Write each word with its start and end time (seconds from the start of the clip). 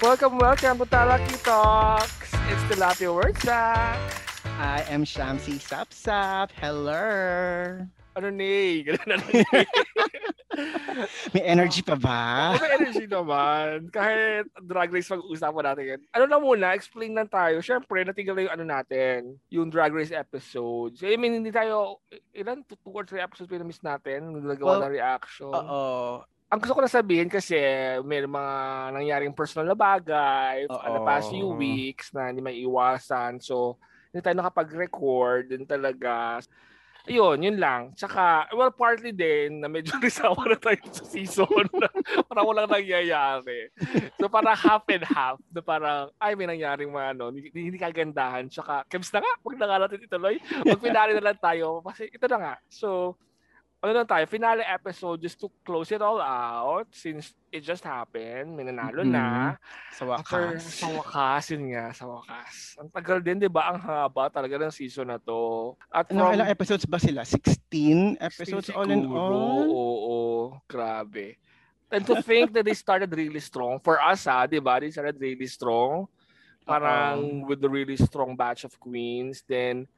Welcome, 0.00 0.38
welcome 0.38 0.78
to 0.78 0.86
Talaki 0.88 1.36
Talks. 1.44 2.32
It's 2.48 2.64
the 2.72 2.76
Latte 2.80 3.08
Workshop. 3.08 4.00
I 4.56 4.84
am 4.88 5.04
Shamsi 5.04 5.60
Sapsap. 5.60 6.50
Hello. 6.56 7.84
Ano 8.16 8.28
ni? 8.32 8.80
Ganun 8.84 9.20
ano 9.20 9.24
ni? 9.28 9.44
May 11.36 11.44
energy 11.46 11.80
pa 11.80 11.94
ba? 11.94 12.52
Oo, 12.52 12.60
may 12.60 12.72
energy 12.74 13.06
naman. 13.06 13.88
Kahit 13.88 14.50
drag 14.60 14.90
race 14.90 15.08
pag-uusapan 15.08 15.62
natin 15.62 15.84
yan. 15.96 16.00
Ano 16.12 16.24
na 16.26 16.36
muna, 16.42 16.74
explain 16.74 17.14
lang 17.14 17.30
tayo. 17.30 17.62
Siyempre, 17.62 18.02
natigil 18.02 18.34
na 18.34 18.44
yung 18.44 18.54
ano 18.58 18.64
natin, 18.66 19.38
yung 19.48 19.68
drag 19.70 19.94
race 19.94 20.10
episodes. 20.12 21.00
I 21.06 21.16
mean, 21.16 21.38
hindi 21.38 21.54
tayo, 21.54 22.02
ilan? 22.34 22.66
Two, 22.66 22.76
two 22.82 22.92
or 22.92 23.06
three 23.06 23.22
episodes 23.22 23.48
pinamiss 23.48 23.80
natin. 23.80 24.32
Nagagawa 24.36 24.80
Well, 24.80 24.82
ng 24.90 24.94
reaction. 24.96 25.52
Oo. 25.54 26.24
Ang 26.50 26.58
gusto 26.58 26.74
ko 26.74 26.82
na 26.82 26.90
sabihin 26.90 27.30
kasi 27.30 27.54
may 28.02 28.26
mga 28.26 28.54
nangyaring 28.90 29.30
personal 29.38 29.70
na 29.70 29.78
bagay 29.78 30.66
Oo. 30.66 30.82
on 30.82 30.92
the 30.98 31.02
past 31.06 31.30
few 31.30 31.54
weeks 31.54 32.10
na 32.10 32.34
hindi 32.34 32.42
may 32.42 32.58
iwasan. 32.66 33.38
So, 33.38 33.78
hindi 34.10 34.18
tayo 34.18 34.42
nakapag-record 34.42 35.54
din 35.54 35.62
talaga. 35.62 36.42
Ayun, 37.06 37.38
yun 37.40 37.56
lang. 37.56 37.94
Tsaka, 37.94 38.50
well, 38.52 38.74
partly 38.74 39.14
din 39.14 39.62
na 39.62 39.70
medyo 39.70 39.94
risawa 40.02 40.42
na 40.50 40.58
tayo 40.58 40.82
sa 40.90 41.06
season. 41.06 41.70
parang 42.26 42.46
walang 42.50 42.68
nangyayari. 42.68 43.70
So, 44.18 44.26
parang 44.26 44.58
half 44.58 44.84
and 44.90 45.06
half. 45.06 45.38
Na 45.54 45.62
parang, 45.62 46.10
ay, 46.18 46.34
may 46.34 46.50
nangyaring 46.50 46.90
mga 46.90 47.14
ano, 47.14 47.30
hindi, 47.30 47.48
hindi 47.54 47.78
kagandahan. 47.78 48.50
Tsaka, 48.50 48.84
kems 48.90 49.14
na 49.14 49.22
nga, 49.22 49.32
huwag 49.46 49.56
na 49.56 49.66
nga 49.70 49.78
natin 49.86 50.02
ituloy. 50.02 50.34
Mag-finale 50.66 51.14
na 51.14 51.24
lang 51.30 51.38
tayo. 51.38 51.78
Kasi 51.86 52.10
ito 52.10 52.26
na 52.26 52.38
nga. 52.42 52.54
So, 52.66 53.14
ano 53.80 53.90
lang 53.96 54.08
tayo, 54.08 54.24
finale 54.28 54.60
episode 54.60 55.24
just 55.24 55.40
to 55.40 55.48
close 55.64 55.88
it 55.88 56.04
all 56.04 56.20
out 56.20 56.84
since 56.92 57.32
it 57.48 57.64
just 57.64 57.80
happened. 57.80 58.52
May 58.52 58.68
nanalo 58.68 59.00
na. 59.00 59.56
Sa 59.96 60.04
After, 60.04 60.60
wakas. 60.60 60.84
sa 60.84 60.86
wakas, 60.92 61.44
yun 61.56 61.72
nga, 61.72 61.88
sa 61.96 62.04
wakas. 62.04 62.76
Ang 62.76 62.92
tagal 62.92 63.24
din, 63.24 63.40
di 63.40 63.48
ba? 63.48 63.72
Ang 63.72 63.80
haba 63.80 64.28
talaga 64.28 64.60
ng 64.60 64.72
season 64.72 65.08
na 65.08 65.16
to. 65.16 65.72
At 65.88 66.12
Ano, 66.12 66.28
ilang 66.28 66.52
episodes 66.52 66.84
ba 66.84 67.00
sila? 67.00 67.24
16 67.24 68.20
episodes 68.20 68.68
all 68.68 68.84
in 68.92 69.08
all? 69.08 69.64
Oo, 69.64 69.72
oo, 69.72 70.28
grabe. 70.68 71.40
And 71.88 72.04
to 72.06 72.20
think 72.22 72.52
that 72.52 72.68
they 72.68 72.76
started 72.76 73.10
really 73.10 73.40
strong. 73.40 73.80
For 73.80 73.96
us, 73.98 74.28
ha, 74.28 74.44
di 74.44 74.60
ba? 74.60 74.78
They 74.78 74.92
started 74.92 75.16
really 75.16 75.48
strong. 75.48 76.04
Parang 76.68 77.48
with 77.48 77.58
the 77.64 77.66
really 77.66 77.96
strong 77.96 78.36
batch 78.36 78.62
of 78.62 78.76
queens. 78.78 79.42
Then, 79.48 79.88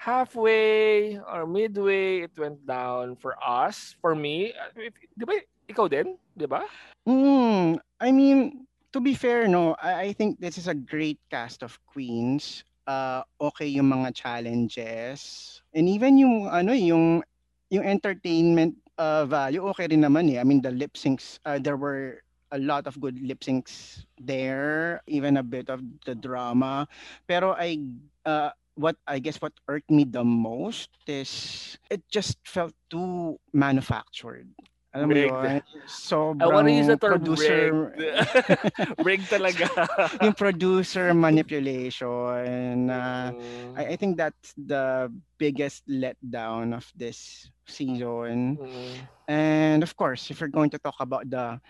halfway 0.00 1.20
or 1.20 1.44
midway, 1.44 2.24
it 2.24 2.32
went 2.40 2.64
down 2.64 3.12
for 3.20 3.36
us. 3.36 3.92
For 4.00 4.16
me, 4.16 4.56
uh, 4.56 4.88
di 5.12 5.24
ba, 5.28 5.36
ikaw 5.68 5.92
din? 5.92 6.16
Di 6.32 6.48
ba? 6.48 6.64
Mm, 7.04 7.76
I 8.00 8.08
mean, 8.08 8.64
to 8.96 8.98
be 9.04 9.12
fair, 9.12 9.44
no, 9.44 9.76
I, 9.76 10.08
I 10.08 10.12
think 10.16 10.40
this 10.40 10.56
is 10.56 10.72
a 10.72 10.74
great 10.74 11.20
cast 11.28 11.60
of 11.60 11.76
queens. 11.84 12.64
Uh, 12.88 13.28
okay 13.44 13.68
yung 13.68 13.92
mga 13.92 14.16
challenges. 14.16 15.60
And 15.76 15.84
even 15.84 16.16
yung, 16.16 16.48
ano, 16.48 16.72
yung, 16.72 17.20
yung 17.68 17.84
entertainment 17.84 18.80
uh, 18.96 19.28
value, 19.28 19.60
okay 19.68 19.84
rin 19.84 20.00
naman 20.00 20.32
eh. 20.32 20.40
I 20.40 20.48
mean, 20.48 20.64
the 20.64 20.72
lip 20.72 20.96
syncs, 20.96 21.36
uh, 21.44 21.60
there 21.60 21.76
were 21.76 22.24
a 22.50 22.58
lot 22.58 22.88
of 22.88 22.96
good 23.04 23.20
lip 23.20 23.44
syncs 23.44 24.08
there, 24.16 25.04
even 25.06 25.36
a 25.36 25.44
bit 25.44 25.68
of 25.68 25.84
the 26.08 26.16
drama. 26.16 26.88
Pero 27.28 27.52
I, 27.52 27.78
uh, 28.24 28.50
what 28.80 28.96
I 29.06 29.20
guess 29.20 29.36
what 29.38 29.52
irked 29.68 29.92
me 29.92 30.04
the 30.08 30.24
most 30.24 30.88
is 31.06 31.76
it 31.92 32.00
just 32.08 32.40
felt 32.48 32.72
too 32.88 33.36
manufactured. 33.52 34.48
Alam 34.90 35.06
mo 35.06 35.14
yun? 35.14 35.62
Sobrang 35.86 36.42
I 36.42 36.46
wanna 36.50 36.74
use 36.74 36.90
the 36.90 36.98
term 36.98 37.22
producer, 37.22 37.94
rigged. 37.94 38.98
rigged 39.06 39.28
talaga. 39.30 39.70
yung 40.24 40.34
producer 40.34 41.14
manipulation. 41.14 42.90
Uh, 42.90 43.30
Mm, 43.30 43.78
I, 43.78 43.94
I 43.94 43.96
think 43.96 44.16
that's 44.18 44.50
the 44.58 45.06
biggest 45.38 45.86
letdown 45.86 46.74
of 46.74 46.90
this 46.96 47.46
season. 47.70 48.58
mm. 48.58 48.94
And 49.30 49.86
of 49.86 49.94
course, 49.94 50.26
if 50.34 50.40
you're 50.40 50.50
going 50.50 50.74
to 50.74 50.78
talk 50.82 50.98
about 50.98 51.30
the 51.30 51.60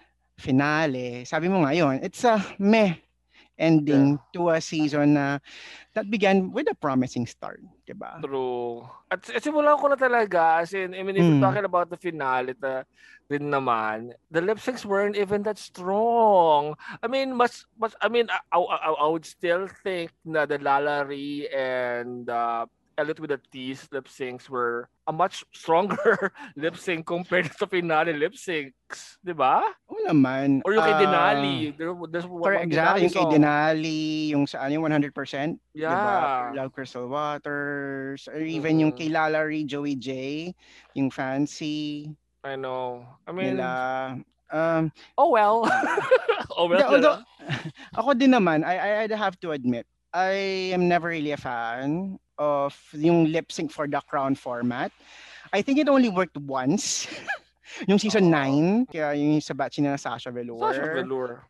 finale, 0.41 1.29
sabi 1.29 1.53
mo 1.53 1.61
nga 1.69 1.77
yun, 1.77 2.01
it's 2.01 2.25
a 2.25 2.41
meh 2.57 2.97
ending 3.61 4.17
to 4.33 4.49
a 4.49 4.59
season 4.61 5.21
na 5.21 5.39
that 5.93 6.09
began 6.09 6.51
with 6.51 6.67
a 6.73 6.75
promising 6.75 7.29
start, 7.29 7.61
diba? 7.85 8.25
True. 8.25 8.89
At, 9.13 9.29
at 9.29 9.45
simulan 9.45 9.77
ko 9.77 9.93
na 9.93 10.01
talaga, 10.01 10.65
as 10.65 10.73
in, 10.73 10.97
I 10.97 11.03
mean, 11.05 11.17
if 11.21 11.29
Mm. 11.29 11.41
talking 11.41 11.65
about 11.69 11.91
the 11.93 12.01
finale, 12.01 12.57
ta, 12.57 12.85
rin 13.31 13.47
naman, 13.53 14.13
the 14.31 14.41
lip 14.41 14.59
syncs 14.59 14.85
weren't 14.85 15.17
even 15.17 15.43
that 15.45 15.59
strong. 15.59 16.75
I 17.03 17.07
mean, 17.07 17.37
mas, 17.37 17.67
mas 17.79 17.95
I 18.01 18.09
mean, 18.09 18.27
I, 18.31 18.41
I, 18.51 18.59
I, 18.59 18.91
I 19.05 19.07
would 19.07 19.25
still 19.25 19.69
think 19.69 20.11
na 20.25 20.47
the 20.47 20.59
Lalari 20.59 21.47
and 21.55 22.29
uh, 22.29 22.67
Elliot 23.01 23.17
with 23.19 23.33
the 23.33 23.41
T's 23.49 23.89
lip 23.89 24.05
syncs 24.07 24.53
were 24.53 24.93
a 25.09 25.13
much 25.13 25.41
stronger 25.57 26.31
lip 26.61 26.77
sync 26.77 27.09
compared 27.09 27.49
to 27.57 27.65
finale 27.65 28.13
lip 28.13 28.37
syncs. 28.37 29.17
Di 29.25 29.33
ba? 29.33 29.65
Oo 29.89 30.05
naman. 30.05 30.61
Or 30.69 30.77
yung 30.77 30.85
kay 30.85 30.93
ah, 30.95 31.01
Denali. 31.01 31.57
There, 31.81 31.97
there's 32.13 32.29
For 32.29 32.53
one 32.53 32.61
exactly, 32.61 33.09
yung 33.09 33.17
kay. 33.17 33.27
Denali, 33.41 34.05
yung 34.37 34.45
sa 34.45 34.69
ano, 34.69 34.77
yung 34.77 34.85
100%, 34.85 35.57
Yeah. 35.73 35.89
diba? 35.97 36.17
Love 36.61 36.71
Crystal 36.77 37.09
Waters, 37.09 38.29
or 38.29 38.37
even 38.45 38.77
yung 38.77 38.93
Mm. 38.93 38.99
kay 39.01 39.09
Lalari, 39.09 39.65
Joey 39.65 39.97
J, 39.97 40.11
yung 40.93 41.09
Fancy, 41.09 42.13
I 42.45 42.57
know. 42.57 43.05
I 43.29 43.33
mean, 43.33 43.57
nila. 43.61 43.69
Um, 44.51 44.91
oh 45.21 45.29
well. 45.31 45.63
oh 46.57 46.67
well. 46.67 46.89
Although, 46.89 47.21
ako 47.95 48.17
din 48.17 48.33
naman, 48.33 48.65
I, 48.65 48.77
I 48.81 48.89
I'd 49.05 49.13
have 49.15 49.39
to 49.45 49.53
admit, 49.53 49.87
I 50.13 50.75
am 50.75 50.89
never 50.89 51.09
really 51.09 51.31
a 51.31 51.39
fan 51.39 52.19
of 52.39 52.75
yung 52.93 53.31
lip 53.31 53.53
sync 53.53 53.71
for 53.71 53.87
the 53.87 54.01
crown 54.09 54.35
format. 54.35 54.91
I 55.53 55.63
think 55.63 55.79
it 55.79 55.89
only 55.89 56.09
worked 56.09 56.37
once. 56.37 57.07
yung 57.89 57.99
season 57.99 58.35
Oo. 58.35 58.87
9, 58.87 58.91
kaya 58.91 59.15
yung 59.15 59.39
sa 59.39 59.55
batch 59.55 59.79
na 59.79 59.95
Sasha 59.95 60.31
Velour. 60.31 60.75
Sasha 60.75 60.91
Velour. 60.99 61.47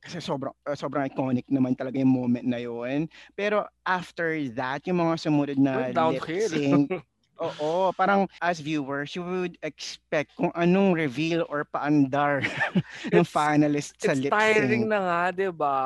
Kasi 0.00 0.24
sobrang, 0.24 0.56
uh, 0.64 0.72
sobrang 0.72 1.04
iconic 1.04 1.44
naman 1.52 1.76
talaga 1.76 2.00
yung 2.00 2.08
moment 2.08 2.46
na 2.48 2.56
yun. 2.56 3.04
Pero 3.36 3.68
after 3.84 4.32
that, 4.56 4.80
yung 4.88 5.04
mga 5.04 5.14
sumunod 5.20 5.58
na 5.60 5.92
lip 5.92 6.24
sync, 6.48 6.88
oo, 7.38 7.92
parang 7.92 8.24
as 8.40 8.58
viewers, 8.58 9.14
you 9.14 9.22
would 9.22 9.56
expect 9.62 10.32
kung 10.34 10.50
anong 10.54 10.92
reveal 10.92 11.44
or 11.48 11.64
paandar 11.64 12.40
ng 13.12 13.22
It's- 13.22 13.30
finalist 13.30 13.96
sa 13.98 14.12
It's 14.12 14.20
lip 14.20 14.32
tiring 14.32 14.86
sync. 14.86 14.92
na 14.92 14.98
nga, 15.00 15.20
di 15.32 15.48
ba? 15.50 15.76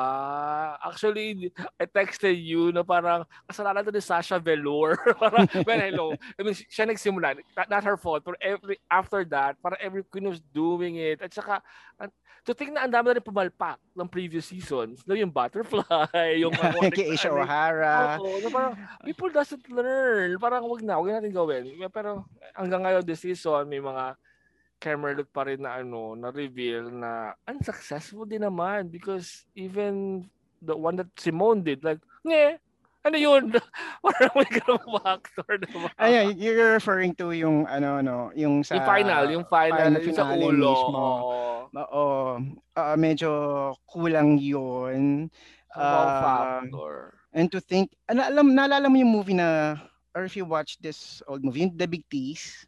Actually, 0.79 1.51
I 1.79 1.85
texted 1.85 2.37
you 2.37 2.71
na 2.71 2.83
parang 2.83 3.25
kasalanan 3.47 3.83
to 3.83 3.91
ni 3.91 3.99
Sasha 3.99 4.39
Velour. 4.39 4.95
parang, 5.21 5.47
well, 5.65 5.81
hello. 5.81 6.07
I 6.37 6.43
mean, 6.43 6.55
siya 6.55 6.87
nagsimula. 6.87 7.35
Not, 7.57 7.67
not 7.69 7.83
her 7.83 7.97
fault. 7.97 8.23
But 8.23 8.35
every, 8.41 8.79
after 8.89 9.23
that, 9.35 9.59
parang 9.61 9.79
every 9.81 10.03
queen 10.03 10.29
was 10.29 10.39
doing 10.53 10.95
it. 10.97 11.21
At 11.21 11.33
saka, 11.33 11.61
an- 11.99 12.13
to 12.41 12.57
think 12.57 12.73
na 12.73 12.85
ang 12.85 12.93
dami 12.93 13.13
na 13.13 13.15
rin 13.21 13.25
pumalpak 13.25 13.77
ng 13.93 14.09
previous 14.09 14.49
seasons. 14.49 15.05
No, 15.05 15.13
yung 15.13 15.29
Butterfly, 15.29 16.09
yung 16.41 16.53
kay 16.53 17.13
Panic. 17.13 17.29
O'Hara. 17.29 18.17
Oo, 18.17 18.41
na 18.41 18.49
parang 18.49 18.73
people 19.05 19.29
doesn't 19.29 19.65
learn. 19.69 20.41
Parang 20.41 20.65
wag 20.65 20.81
na, 20.81 20.97
wag 20.97 21.13
na 21.13 21.21
natin 21.21 21.33
gawin. 21.37 21.69
Pero 21.93 22.25
hanggang 22.57 22.81
ngayon 22.81 23.05
this 23.05 23.21
season, 23.21 23.69
may 23.69 23.77
mga 23.77 24.17
camera 24.81 25.13
look 25.13 25.29
pa 25.29 25.45
rin 25.45 25.61
na 25.61 25.77
ano, 25.85 26.17
na 26.17 26.33
reveal 26.33 26.89
na 26.89 27.37
unsuccessful 27.45 28.25
din 28.25 28.41
naman 28.41 28.89
because 28.89 29.45
even 29.53 30.25
the 30.65 30.73
one 30.73 30.97
that 30.97 31.09
Simone 31.21 31.61
did, 31.61 31.85
like, 31.85 32.01
nye, 32.25 32.57
ano 33.05 33.17
yun? 33.17 33.53
parang 34.05 34.33
may 34.33 34.49
ganun 34.49 34.97
actor 35.05 35.61
diba? 35.61 35.89
Ayan, 36.01 36.37
you're 36.37 36.77
referring 36.77 37.13
to 37.17 37.33
yung 37.33 37.65
ano 37.65 38.01
ano, 38.01 38.15
yung 38.37 38.61
sa 38.65 38.77
yung 38.77 38.85
final, 38.89 39.23
yung 39.29 39.45
final, 39.45 39.77
final 39.77 40.01
yung 40.01 40.17
sa 40.17 40.25
ulo. 40.33 40.73
mismo. 40.73 41.05
Oo, 41.71 42.35
ah, 42.75 42.95
medyo 42.99 43.31
kulang 43.87 44.35
'yun. 44.35 45.31
Wow 45.75 46.11
Ah, 46.11 46.11
factor. 46.11 47.15
And 47.31 47.47
to 47.51 47.59
think, 47.63 47.95
ala- 48.11 48.27
alam, 48.27 48.51
naalala 48.55 48.91
mo 48.91 48.97
yung 48.99 49.13
movie 49.15 49.35
na, 49.37 49.79
or 50.15 50.27
if 50.27 50.35
you 50.35 50.43
watch 50.43 50.79
this 50.83 51.23
old 51.27 51.43
movie, 51.47 51.63
yung 51.67 51.75
The 51.79 51.87
Big 51.87 52.03
Tease, 52.11 52.67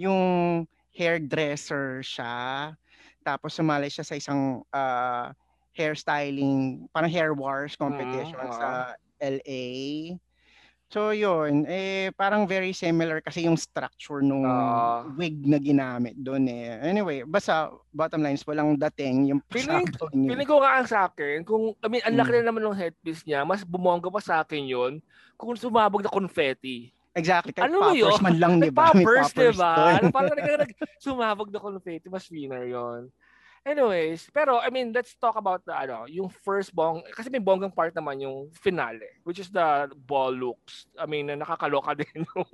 yung 0.00 0.64
hairdresser 0.96 2.00
siya, 2.04 2.72
tapos 3.24 3.56
sumali 3.56 3.88
siya 3.92 4.04
sa 4.06 4.16
isang 4.18 4.64
ah, 4.72 5.32
hairstyling, 5.76 6.88
parang 6.92 7.10
hair 7.12 7.32
wars 7.36 7.76
competition 7.76 8.48
oo. 8.48 8.52
sa 8.54 8.96
LA. 9.20 9.64
So 10.92 11.08
yun, 11.08 11.64
eh 11.64 12.12
parang 12.12 12.44
very 12.44 12.76
similar 12.76 13.24
kasi 13.24 13.48
yung 13.48 13.56
structure 13.56 14.20
nung 14.20 14.44
Ah. 14.44 15.08
wig 15.16 15.40
na 15.40 15.56
ginamit 15.56 16.12
doon 16.14 16.44
eh. 16.44 16.84
Anyway, 16.84 17.24
basta 17.24 17.72
bottom 17.88 18.20
lines 18.20 18.44
walang 18.44 18.76
dating 18.76 19.32
yung 19.32 19.40
niya. 20.12 20.36
Feeling 20.36 20.44
ko 20.44 20.60
ang 20.60 20.84
sa 20.84 21.08
akin, 21.08 21.48
kung, 21.48 21.72
I 21.80 21.88
mean, 21.88 22.04
ang 22.04 22.20
laki 22.20 22.30
Mm. 22.30 22.38
na 22.38 22.46
naman 22.46 22.62
ng 22.62 22.76
headpiece 22.76 23.24
niya, 23.24 23.40
mas 23.40 23.64
bumongga 23.64 24.12
pa 24.12 24.20
sa 24.20 24.44
akin 24.44 24.68
yun 24.68 24.92
kung 25.40 25.56
sumabog 25.56 26.04
na 26.04 26.12
confetti. 26.12 26.92
Exactly. 27.12 27.52
Kahit 27.52 27.72
Ano 27.72 27.88
poppers 27.88 27.96
yun? 27.96 28.20
man 28.20 28.36
lang, 28.36 28.52
di 28.60 28.68
ba? 28.68 28.88
Poppers, 28.88 29.32
di 29.32 29.48
ba? 29.52 29.96
Ano, 29.96 30.12
parang 30.12 30.32
nag, 30.60 30.72
sumabog 30.96 31.48
na 31.48 31.56
confetti, 31.58 32.08
mas 32.08 32.28
winner 32.28 32.68
yon. 32.68 33.08
Anyways, 33.62 34.26
pero 34.34 34.58
I 34.58 34.74
mean, 34.74 34.90
let's 34.90 35.14
talk 35.14 35.38
about 35.38 35.62
the 35.62 35.70
ano, 35.70 36.02
yung 36.10 36.26
first 36.26 36.74
bong 36.74 37.06
kasi 37.14 37.30
may 37.30 37.38
bonggang 37.38 37.70
part 37.70 37.94
naman 37.94 38.18
yung 38.18 38.50
finale, 38.50 39.06
which 39.22 39.38
is 39.38 39.54
the 39.54 39.86
ball 39.94 40.34
looks. 40.34 40.90
I 40.98 41.06
mean, 41.06 41.30
nakakaloka 41.30 41.94
din 42.02 42.26
yung 42.26 42.46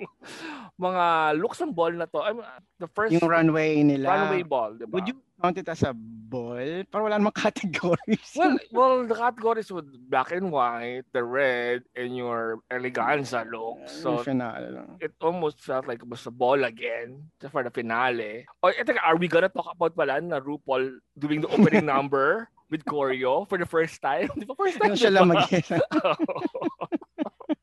mga 0.76 1.04
looks 1.40 1.64
ng 1.64 1.72
ball 1.72 1.96
na 1.96 2.04
to. 2.04 2.20
I 2.20 2.36
mean, 2.36 2.44
the 2.76 2.88
first 2.92 3.16
Yung 3.16 3.24
runway 3.24 3.80
nila. 3.80 4.04
runway 4.04 4.44
ball, 4.44 4.76
di 4.76 4.84
ba? 4.84 5.00
Would 5.00 5.08
you 5.08 5.16
count 5.40 5.58
it 5.58 5.68
as 5.68 5.82
a 5.82 5.94
ball? 5.94 6.58
Parang 6.90 7.04
wala 7.08 7.16
namang 7.18 7.38
categories. 7.46 8.30
Well, 8.34 8.58
well, 8.70 8.94
the 9.06 9.14
categories 9.14 9.70
with 9.70 9.86
black 10.10 10.32
and 10.32 10.50
white, 10.50 11.06
the 11.12 11.22
red, 11.22 11.86
and 11.96 12.16
your 12.16 12.60
eleganza 12.70 13.46
look. 13.46 13.78
So 13.88 14.18
finale 14.20 14.78
it 15.00 15.14
almost 15.22 15.60
felt 15.62 15.86
like 15.86 16.02
it 16.02 16.08
was 16.08 16.26
a 16.26 16.34
ball 16.34 16.64
again 16.64 17.30
for 17.50 17.62
the 17.62 17.70
finale. 17.70 18.46
Or 18.62 18.74
ito, 18.74 18.94
are 19.00 19.16
we 19.16 19.28
gonna 19.28 19.48
talk 19.48 19.70
about 19.72 19.94
pala 19.96 20.20
na 20.20 20.42
RuPaul 20.42 20.98
doing 21.18 21.40
the 21.40 21.48
opening 21.48 21.86
number 21.92 22.50
with 22.70 22.84
choreo 22.84 23.48
for 23.48 23.56
the 23.56 23.66
first 23.66 24.02
time? 24.02 24.28
Di 24.38 24.44
ba 24.44 24.54
first 24.58 24.78
time? 24.82 24.92
Yung 24.92 24.98
siya 24.98 25.12
lang 25.14 25.30
mag 25.30 25.46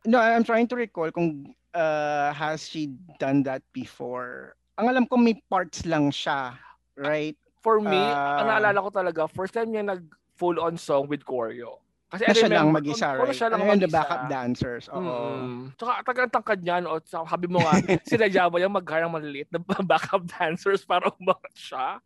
No, 0.05 0.21
I'm 0.21 0.45
trying 0.45 0.69
to 0.69 0.77
recall 0.77 1.09
kung 1.09 1.57
uh, 1.73 2.29
has 2.33 2.69
she 2.69 2.93
done 3.17 3.41
that 3.49 3.65
before. 3.73 4.53
Ang 4.77 4.89
alam 4.89 5.03
ko 5.09 5.17
may 5.17 5.41
parts 5.49 5.81
lang 5.85 6.13
siya, 6.13 6.53
right? 6.93 7.37
For 7.65 7.81
me, 7.81 7.97
Ah. 7.97 8.37
ang 8.39 8.47
naalala 8.47 8.77
ko 8.77 8.89
talaga, 8.93 9.21
first 9.25 9.57
time 9.57 9.73
niya 9.73 9.81
nag 9.81 10.05
full-on 10.37 10.77
song 10.77 11.09
with 11.09 11.25
choreo. 11.25 11.81
Kasi 12.05 12.29
Na 12.29 12.33
siya 12.37 12.49
lang 12.53 12.69
mag-isa, 12.69 13.17
right? 13.17 13.33
siya 13.33 13.49
lang 13.49 13.65
And 13.65 13.81
the 13.81 13.89
mag-isa. 13.89 13.97
backup 13.97 14.23
dancers. 14.29 14.85
Oo. 14.93 15.01
Mm. 15.01 15.73
Tsaka 15.73 15.91
tagang 16.05 16.29
tangkad 16.29 16.59
niya, 16.61 16.77
no? 16.77 17.01
Tsaka 17.01 17.25
sabi 17.25 17.49
mo 17.49 17.57
nga, 17.59 17.73
sinadya 18.07 18.45
ba 18.45 18.61
niya 18.61 18.69
mag-hire 18.69 19.03
ng 19.03 19.15
maliliit 19.17 19.49
na 19.49 19.57
backup 19.89 20.21
dancers 20.29 20.85
para 20.85 21.09
umangat 21.17 21.55
siya? 21.57 21.97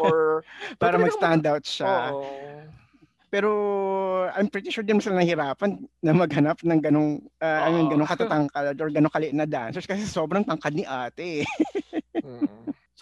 Or, 0.00 0.40
Para 0.80 0.96
mag-stand 0.96 1.44
out 1.44 1.62
siya. 1.62 2.10
Oo. 2.10 2.24
Pero 3.28 3.50
I'm 4.32 4.48
pretty 4.48 4.68
sure 4.68 4.84
din 4.84 5.00
sila 5.00 5.16
nahirapan 5.16 5.76
na 6.00 6.12
maghanap 6.12 6.60
ng 6.60 6.80
ganong, 6.80 7.12
uh, 7.38 7.60
I 7.64 7.68
mean, 7.70 7.86
Oo. 7.86 7.92
ganong 7.92 8.08
katatangkad 8.08 8.76
or 8.76 8.88
ganong 8.88 9.12
kaliit 9.12 9.32
na 9.32 9.44
dancers 9.44 9.84
kasi 9.84 10.04
sobrang 10.04 10.42
tangkad 10.42 10.72
ni 10.72 10.84
ate. 10.84 11.44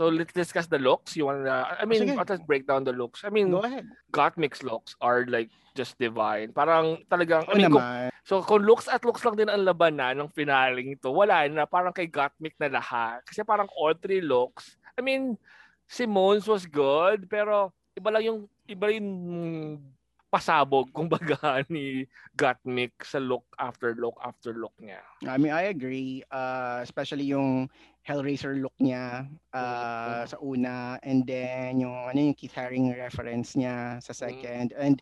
So 0.00 0.08
let's 0.08 0.32
discuss 0.32 0.64
the 0.64 0.80
looks. 0.80 1.12
You 1.12 1.28
want 1.28 1.44
to, 1.44 1.76
I 1.76 1.84
mean, 1.84 2.08
Sige. 2.08 2.16
let's 2.16 2.40
break 2.48 2.64
down 2.64 2.88
the 2.88 2.96
looks. 2.96 3.20
I 3.20 3.28
mean, 3.28 3.52
Go 3.52 3.60
ahead. 3.60 3.84
Gottmix 4.08 4.64
looks 4.64 4.96
are 4.96 5.28
like 5.28 5.52
just 5.76 6.00
divine. 6.00 6.56
Parang 6.56 7.04
talagang, 7.12 7.44
I 7.44 7.52
mean, 7.52 7.68
kung, 7.68 7.84
so 8.24 8.40
kung 8.40 8.64
looks 8.64 8.88
at 8.88 9.04
looks 9.04 9.20
lang 9.28 9.36
din 9.36 9.52
ang 9.52 9.60
labanan 9.60 10.24
ng 10.24 10.32
finaling 10.32 10.96
ito, 10.96 11.12
wala 11.12 11.44
na, 11.52 11.68
parang 11.68 11.92
kay 11.92 12.08
Gottmik 12.08 12.56
na 12.56 12.72
lahat. 12.80 13.20
Kasi 13.28 13.44
parang 13.44 13.68
all 13.76 13.92
three 13.92 14.24
looks, 14.24 14.80
I 14.96 15.04
mean, 15.04 15.36
Simone's 15.84 16.48
was 16.48 16.64
good, 16.64 17.28
pero 17.28 17.68
iba 17.92 18.08
lang 18.08 18.24
yung, 18.24 18.38
iba 18.72 18.88
yung 18.96 19.84
pasabog, 20.32 20.88
kumbaga, 20.96 21.60
ni 21.68 22.08
Gottmik 22.40 23.04
sa 23.04 23.20
look 23.20 23.44
after 23.60 23.92
look 24.00 24.16
after 24.24 24.56
look 24.56 24.72
niya. 24.80 25.04
I 25.28 25.36
mean, 25.36 25.52
I 25.52 25.68
agree. 25.68 26.24
Uh, 26.32 26.80
especially 26.80 27.28
yung 27.36 27.68
Hellraiser 28.10 28.58
look 28.58 28.74
niya 28.82 29.30
uh, 29.54 30.26
sa 30.26 30.34
una 30.42 30.98
and 31.06 31.22
then 31.22 31.78
yung 31.78 31.94
ano 31.94 32.18
yung 32.18 32.34
Keith 32.34 32.58
Haring 32.58 32.90
reference 32.90 33.54
niya 33.54 34.02
sa 34.02 34.10
second 34.10 34.74
and 34.74 34.98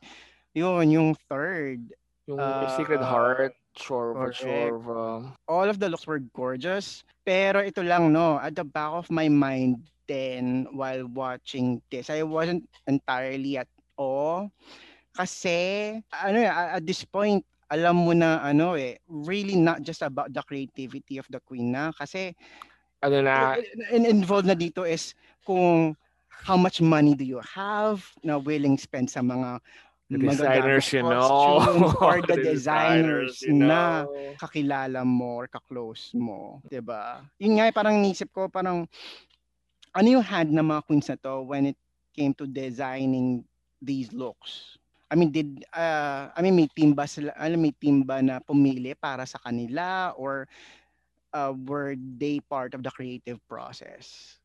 yun 0.53 0.93
yung 0.93 1.11
third 1.33 1.81
Yung 2.29 2.37
Ah, 2.37 2.69
Secret 2.77 3.01
Heart, 3.01 3.57
sure, 3.73 4.13
for 4.13 4.29
sure. 4.37 4.77
um, 4.93 5.33
all 5.49 5.65
of 5.65 5.81
the 5.81 5.89
looks 5.89 6.05
were 6.05 6.21
gorgeous 6.37 7.01
pero 7.25 7.65
ito 7.65 7.81
lang 7.81 8.13
no 8.13 8.37
at 8.37 8.53
the 8.53 8.69
back 8.69 8.93
of 8.93 9.09
my 9.09 9.33
mind 9.33 9.81
then 10.05 10.69
while 10.77 11.09
watching 11.09 11.81
this 11.89 12.13
I 12.13 12.21
wasn't 12.29 12.69
entirely 12.85 13.57
at 13.57 13.69
all 13.97 14.53
kasi 15.17 15.97
ano 16.13 16.37
eh, 16.37 16.53
at 16.53 16.85
this 16.85 17.09
point 17.09 17.41
alam 17.69 18.05
mo 18.05 18.13
na 18.13 18.41
ano 18.45 18.77
eh 18.77 19.01
really 19.09 19.57
not 19.57 19.81
just 19.81 20.01
about 20.05 20.33
the 20.33 20.45
creativity 20.45 21.17
of 21.17 21.29
the 21.33 21.41
queen 21.45 21.73
na 21.73 21.93
kasi 21.97 22.37
ano 23.03 23.17
na, 23.23 23.57
in, 23.93 24.07
involved 24.07 24.47
na 24.47 24.55
dito 24.59 24.83
is 24.83 25.15
kung 25.47 25.95
how 26.29 26.57
much 26.57 26.81
money 26.81 27.15
do 27.15 27.27
you 27.27 27.41
have 27.43 28.03
na 28.23 28.39
willing 28.39 28.79
spend 28.79 29.11
sa 29.11 29.21
mga 29.21 29.61
the 30.09 30.17
designers, 30.17 30.89
you 30.93 31.05
know. 31.05 31.61
or 32.01 32.25
the, 32.25 32.41
The 32.41 32.57
designers, 32.57 33.45
you 33.45 33.53
na 33.53 34.09
know. 34.09 34.33
kakilala 34.41 35.05
mo 35.05 35.45
or 35.45 35.47
ka-close 35.53 36.17
mo, 36.17 36.65
'di 36.65 36.81
ba? 36.81 37.21
Yun 37.37 37.61
nga 37.61 37.69
eh, 37.69 37.75
parang 37.77 38.01
nisip 38.01 38.33
ko 38.33 38.49
parang 38.49 38.89
ano 39.93 40.07
yung 40.09 40.25
hand 40.25 40.49
ng 40.53 40.65
mga 40.65 40.83
queens 40.89 41.09
na 41.13 41.17
to 41.21 41.45
when 41.45 41.69
it 41.75 41.79
came 42.17 42.33
to 42.33 42.49
designing 42.49 43.45
these 43.85 44.09
looks. 44.17 44.81
I 45.09 45.17
mean, 45.17 45.33
did 45.33 45.65
uh, 45.73 46.33
I 46.33 46.41
mean 46.41 46.57
may 46.57 46.69
team 46.73 46.93
ba 46.97 47.05
sila, 47.09 47.33
ano 47.37 47.57
may 47.61 47.73
team 47.77 48.05
ba 48.05 48.21
na 48.25 48.41
pumili 48.41 48.93
para 48.97 49.25
sa 49.29 49.41
kanila 49.41 50.13
or 50.17 50.49
uh, 51.33 51.53
were 51.55 51.97
they 51.97 52.41
part 52.41 52.75
of 52.75 52.83
the 52.83 52.91
creative 52.91 53.41
process? 53.49 54.39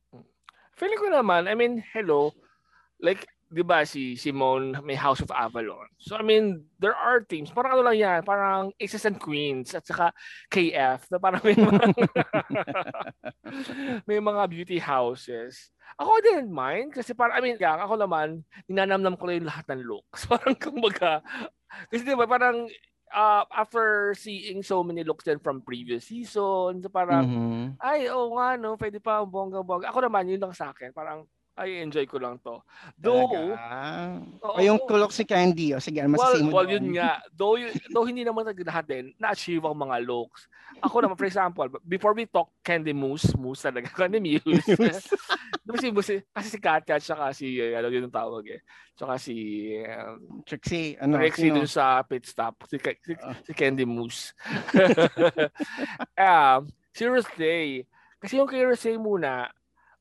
Feeling 0.74 0.98
ko 0.98 1.08
naman, 1.14 1.46
I 1.46 1.54
mean, 1.54 1.84
hello, 1.94 2.34
like, 2.98 3.28
di 3.54 3.62
ba 3.62 3.86
si 3.86 4.18
Simone 4.18 4.82
may 4.82 4.98
House 4.98 5.22
of 5.22 5.30
Avalon. 5.30 5.86
So, 6.02 6.18
I 6.18 6.26
mean, 6.26 6.66
there 6.82 6.98
are 6.98 7.22
teams, 7.22 7.54
parang 7.54 7.78
ano 7.78 7.86
lang 7.86 8.02
yan, 8.02 8.20
parang 8.26 8.74
Aces 8.82 9.06
and 9.06 9.22
Queens 9.22 9.78
at 9.78 9.86
saka 9.86 10.10
KF, 10.50 11.06
na 11.14 11.22
parang 11.22 11.42
may 11.46 11.54
mga, 11.54 11.84
may 14.10 14.18
mga 14.18 14.42
beauty 14.50 14.82
houses. 14.82 15.70
Ako 16.02 16.10
didn't 16.26 16.50
mind 16.50 16.98
kasi 16.98 17.14
parang, 17.14 17.38
I 17.38 17.42
mean, 17.46 17.62
gang, 17.62 17.78
ako 17.78 18.02
naman, 18.02 18.42
ninanamnam 18.66 19.14
ko 19.14 19.30
lang 19.30 19.46
yung 19.46 19.50
lahat 19.54 19.66
ng 19.70 19.86
looks. 19.86 20.26
Parang 20.32 20.58
kumbaga, 20.58 21.22
kasi 21.94 22.02
di 22.02 22.18
ba 22.18 22.26
parang 22.26 22.66
uh, 23.14 23.46
after 23.54 24.12
seeing 24.18 24.64
so 24.66 24.84
many 24.84 25.04
looks 25.06 25.24
then 25.24 25.40
from 25.40 25.62
previous 25.62 26.06
seasons, 26.10 26.84
parang, 26.90 27.26
Mhm. 27.30 27.66
ay, 27.80 28.10
oo 28.10 28.34
nga, 28.36 28.58
no, 28.58 28.76
pwede 28.76 28.98
pa 29.00 29.22
bongga-bongga. 29.24 29.94
Ako 29.94 30.02
naman, 30.04 30.28
yun 30.28 30.42
lang 30.42 30.54
sa 30.58 30.74
akin. 30.74 30.92
Parang, 30.92 31.24
ay, 31.54 31.86
enjoy 31.86 32.10
ko 32.10 32.18
lang 32.18 32.42
to. 32.42 32.66
Though, 32.98 33.30
oo, 33.30 33.54
O 34.42 34.58
yung 34.58 34.82
tulok 34.90 35.14
si 35.14 35.22
Candy, 35.22 35.78
o 35.78 35.82
sige, 35.82 36.02
ano 36.02 36.18
well, 36.18 36.34
masasay 36.34 36.42
mo 36.42 36.50
well, 36.50 36.66
doon? 36.66 36.74
yun 36.74 36.88
nga. 36.98 37.22
Though, 37.30 37.56
yun, 37.62 37.70
though 37.94 38.06
hindi 38.10 38.26
naman 38.26 38.50
lahat 38.50 38.86
din, 38.90 39.14
na-achieve 39.22 39.62
ang 39.62 39.78
mga 39.78 40.02
looks. 40.02 40.50
Ako 40.82 41.06
naman, 41.06 41.14
for 41.14 41.30
example, 41.30 41.70
before 41.86 42.18
we 42.18 42.26
talk 42.26 42.50
Candy 42.66 42.90
Moose, 42.90 43.38
Moose 43.38 43.70
talaga, 43.70 43.86
Candy 43.98 44.18
Muse. 44.18 44.66
Diba 45.62 45.78
si 45.84 45.94
Moose, 45.94 46.26
kasi 46.34 46.48
si 46.50 46.58
Katya 46.58 46.98
at 46.98 47.06
saka 47.06 47.30
si, 47.38 47.62
ano 47.62 47.86
yun 47.94 48.10
ang 48.10 48.18
tawag 48.18 48.50
eh. 48.50 48.62
Tsaka 48.98 49.22
si 49.22 49.36
um, 49.86 50.42
Trixie, 50.42 50.98
ano? 50.98 51.22
Trixie 51.22 51.54
sino? 51.54 51.62
dun 51.62 51.70
sa 51.70 52.02
pit 52.02 52.26
stop. 52.26 52.66
Si, 52.66 52.82
si, 52.82 53.14
Ah. 53.22 53.38
si 53.46 53.54
Candy 53.54 53.86
Moose. 53.86 54.34
um, 56.18 56.66
si 56.94 57.04
Rosé. 57.06 57.86
Kasi 58.18 58.42
yung 58.42 58.50
kay 58.50 58.66
Rosé 58.66 58.98
muna, 58.98 59.54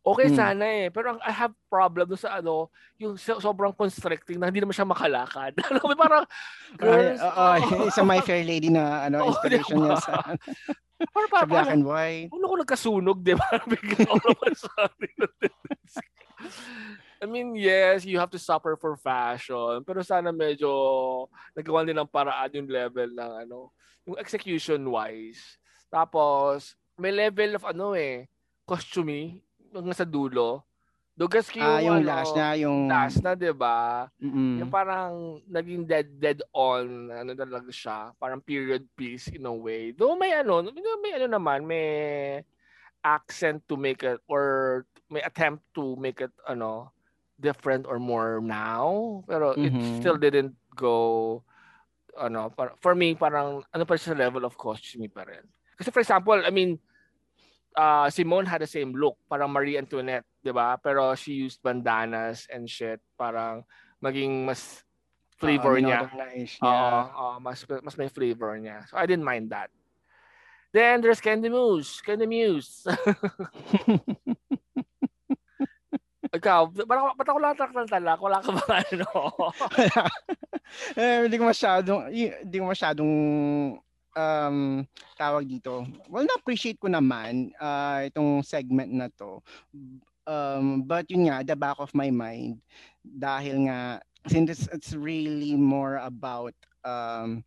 okay 0.02 0.28
Hmm. 0.28 0.36
sana 0.36 0.64
eh. 0.66 0.86
Pero 0.90 1.14
ang 1.16 1.20
I 1.22 1.30
have 1.30 1.54
problem 1.70 2.10
dun 2.10 2.18
sa 2.18 2.42
ano, 2.42 2.68
yung 2.98 3.14
so- 3.14 3.38
sobrang 3.38 3.70
constricting 3.72 4.36
na 4.36 4.50
hindi 4.50 4.58
naman 4.60 4.74
siya 4.74 4.86
makalakad. 4.86 5.54
Alam 5.70 5.82
mo, 5.82 5.94
parang, 5.94 6.24
girls, 6.76 7.22
oo, 7.22 7.46
isa 7.90 8.02
My 8.02 8.18
Fair 8.20 8.42
Lady 8.42 8.68
na 8.68 9.06
ano, 9.06 9.24
inspiration 9.30 9.78
diba? 9.78 9.94
niya 9.94 9.96
sa, 10.02 10.12
parang, 11.14 11.30
parang, 11.30 11.48
black 11.50 11.70
and 11.70 11.86
white. 11.86 12.28
Ano 12.34 12.44
ko 12.46 12.54
nagkasunog, 12.58 13.18
di 13.22 13.34
ba? 13.38 13.46
Bigla 13.70 14.06
ako 14.10 14.26
naman 14.26 14.52
sa 14.58 14.70
atin. 14.90 15.14
I 17.22 17.26
mean, 17.30 17.54
yes, 17.54 18.02
you 18.02 18.18
have 18.18 18.34
to 18.34 18.40
suffer 18.42 18.74
for 18.74 18.98
fashion. 18.98 19.86
Pero 19.86 20.02
sana 20.02 20.34
medyo 20.34 20.66
nagawa 21.54 21.86
din 21.86 21.94
ng 21.94 22.10
paraan 22.10 22.50
yung 22.50 22.66
level 22.66 23.14
ng 23.14 23.32
ano, 23.46 23.70
yung 24.02 24.18
execution-wise. 24.18 25.38
Tapos, 25.86 26.74
may 26.98 27.14
level 27.14 27.54
of 27.54 27.62
ano 27.62 27.94
eh, 27.94 28.26
costume 28.66 29.38
hanggang 29.72 29.96
sa 29.96 30.04
dulo. 30.06 30.62
Dugas 31.12 31.48
ko 31.52 31.60
yung, 31.60 31.68
Ah, 31.68 31.80
yung 31.80 31.98
ano, 32.00 32.08
last 32.08 32.32
na, 32.32 32.46
yung... 32.56 32.78
last 32.88 33.18
na, 33.20 33.32
di 33.36 33.52
ba? 33.52 34.08
Yung 34.56 34.68
parang 34.68 35.40
naging 35.48 35.84
dead 35.88 36.08
dead 36.16 36.40
on 36.52 37.08
ano 37.08 37.32
talaga 37.32 37.72
siya, 37.72 38.12
parang 38.16 38.40
period 38.40 38.84
piece 38.96 39.28
in 39.32 39.44
a 39.44 39.52
way. 39.52 39.92
Though 39.92 40.16
may 40.16 40.32
ano, 40.32 40.60
may 41.00 41.12
ano 41.16 41.28
naman, 41.28 41.64
may 41.64 41.88
accent 43.00 43.64
to 43.68 43.76
make 43.76 44.04
it 44.04 44.20
or 44.28 44.84
may 45.08 45.20
attempt 45.24 45.64
to 45.76 45.96
make 45.96 46.20
it 46.20 46.32
ano 46.48 46.92
different 47.36 47.84
or 47.88 47.96
more 48.00 48.40
now, 48.40 49.20
pero 49.26 49.52
it 49.56 49.72
Mhm. 49.72 50.00
still 50.00 50.16
didn't 50.16 50.52
go 50.72 51.40
ano, 52.12 52.52
para, 52.52 52.76
for 52.80 52.92
me 52.92 53.16
parang 53.16 53.64
ano 53.72 53.84
pa 53.84 53.96
sa 53.96 54.12
level 54.12 54.44
of 54.44 54.56
costume 54.56 55.08
pa 55.08 55.24
rin. 55.24 55.44
Kasi 55.76 55.88
for 55.88 56.04
example, 56.04 56.36
I 56.36 56.52
mean, 56.52 56.76
uh, 57.76 58.08
Simone 58.10 58.46
had 58.46 58.60
the 58.60 58.70
same 58.70 58.92
look, 58.92 59.16
parang 59.28 59.52
Marie 59.52 59.78
Antoinette, 59.78 60.24
'di 60.44 60.52
ba? 60.52 60.76
Pero 60.80 61.14
she 61.14 61.32
used 61.46 61.62
bandanas 61.62 62.46
and 62.52 62.68
shit, 62.68 63.00
parang 63.16 63.64
maging 64.02 64.44
mas 64.44 64.84
flavor 65.36 65.78
Oo, 65.78 65.82
niya. 65.82 66.06
Oo, 66.06 66.14
niya. 66.30 67.10
oo, 67.12 67.34
mas 67.42 67.64
mas 67.82 67.96
may 67.98 68.08
flavor 68.08 68.56
niya. 68.58 68.86
So 68.88 68.96
I 68.96 69.06
didn't 69.06 69.26
mind 69.26 69.50
that. 69.50 69.70
Then 70.72 71.04
there's 71.04 71.20
Candy 71.20 71.52
Muse, 71.52 72.00
Candy 72.00 72.24
Muse. 72.24 72.88
ikaw, 76.32 76.64
ba't, 76.72 76.88
ba't 76.88 77.28
ako 77.28 77.38
lang 77.44 77.52
ng 77.60 77.90
talak? 77.92 78.16
Wala 78.16 78.40
ka 78.40 78.50
ba 78.56 78.80
ano? 78.80 79.08
eh, 80.96 81.28
hindi 81.28 81.36
ko 81.36 81.44
masyadong, 81.44 82.08
hindi 82.08 82.56
ko 82.56 82.64
masyadong 82.72 83.12
um, 84.16 84.86
tawag 85.18 85.48
dito. 85.48 85.86
Well, 86.08 86.24
na-appreciate 86.26 86.80
ko 86.80 86.88
naman 86.88 87.52
uh, 87.60 88.08
itong 88.08 88.44
segment 88.44 88.92
na 88.92 89.08
to. 89.18 89.40
Um, 90.26 90.86
but 90.86 91.10
yun 91.10 91.28
nga, 91.28 91.42
the 91.42 91.56
back 91.58 91.78
of 91.82 91.90
my 91.94 92.10
mind, 92.10 92.62
dahil 93.02 93.66
nga, 93.66 94.00
since 94.30 94.50
it's, 94.50 94.66
it's 94.70 94.92
really 94.94 95.56
more 95.58 95.98
about 95.98 96.54
um, 96.84 97.42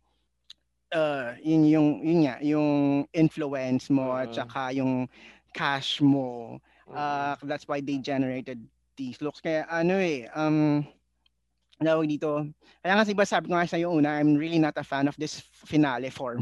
uh, 0.92 1.34
yun 1.42 1.64
yung 1.66 1.88
yun 2.04 2.18
nga 2.28 2.36
yung 2.42 3.04
influence 3.12 3.88
mo 3.90 4.12
uh, 4.12 4.22
at 4.24 4.34
saka 4.34 4.72
yung 4.76 5.08
cash 5.56 6.00
mo 6.00 6.60
uh, 6.92 7.34
that's 7.48 7.66
why 7.66 7.80
they 7.80 7.98
generated 7.98 8.60
these 8.96 9.20
looks 9.20 9.40
kaya 9.40 9.64
ano 9.68 9.96
eh 9.96 10.28
um 10.36 10.84
Tawag 11.76 12.08
dito. 12.08 12.40
Kaya 12.80 12.92
nga 12.96 13.04
diba 13.04 13.28
sabi 13.28 13.52
ko 13.52 13.52
nga 13.52 13.68
sa 13.68 13.76
iyo 13.76 13.92
una, 13.92 14.16
I'm 14.16 14.40
really 14.40 14.56
not 14.56 14.76
a 14.80 14.84
fan 14.86 15.12
of 15.12 15.16
this 15.20 15.44
finale 15.52 16.08
form. 16.08 16.40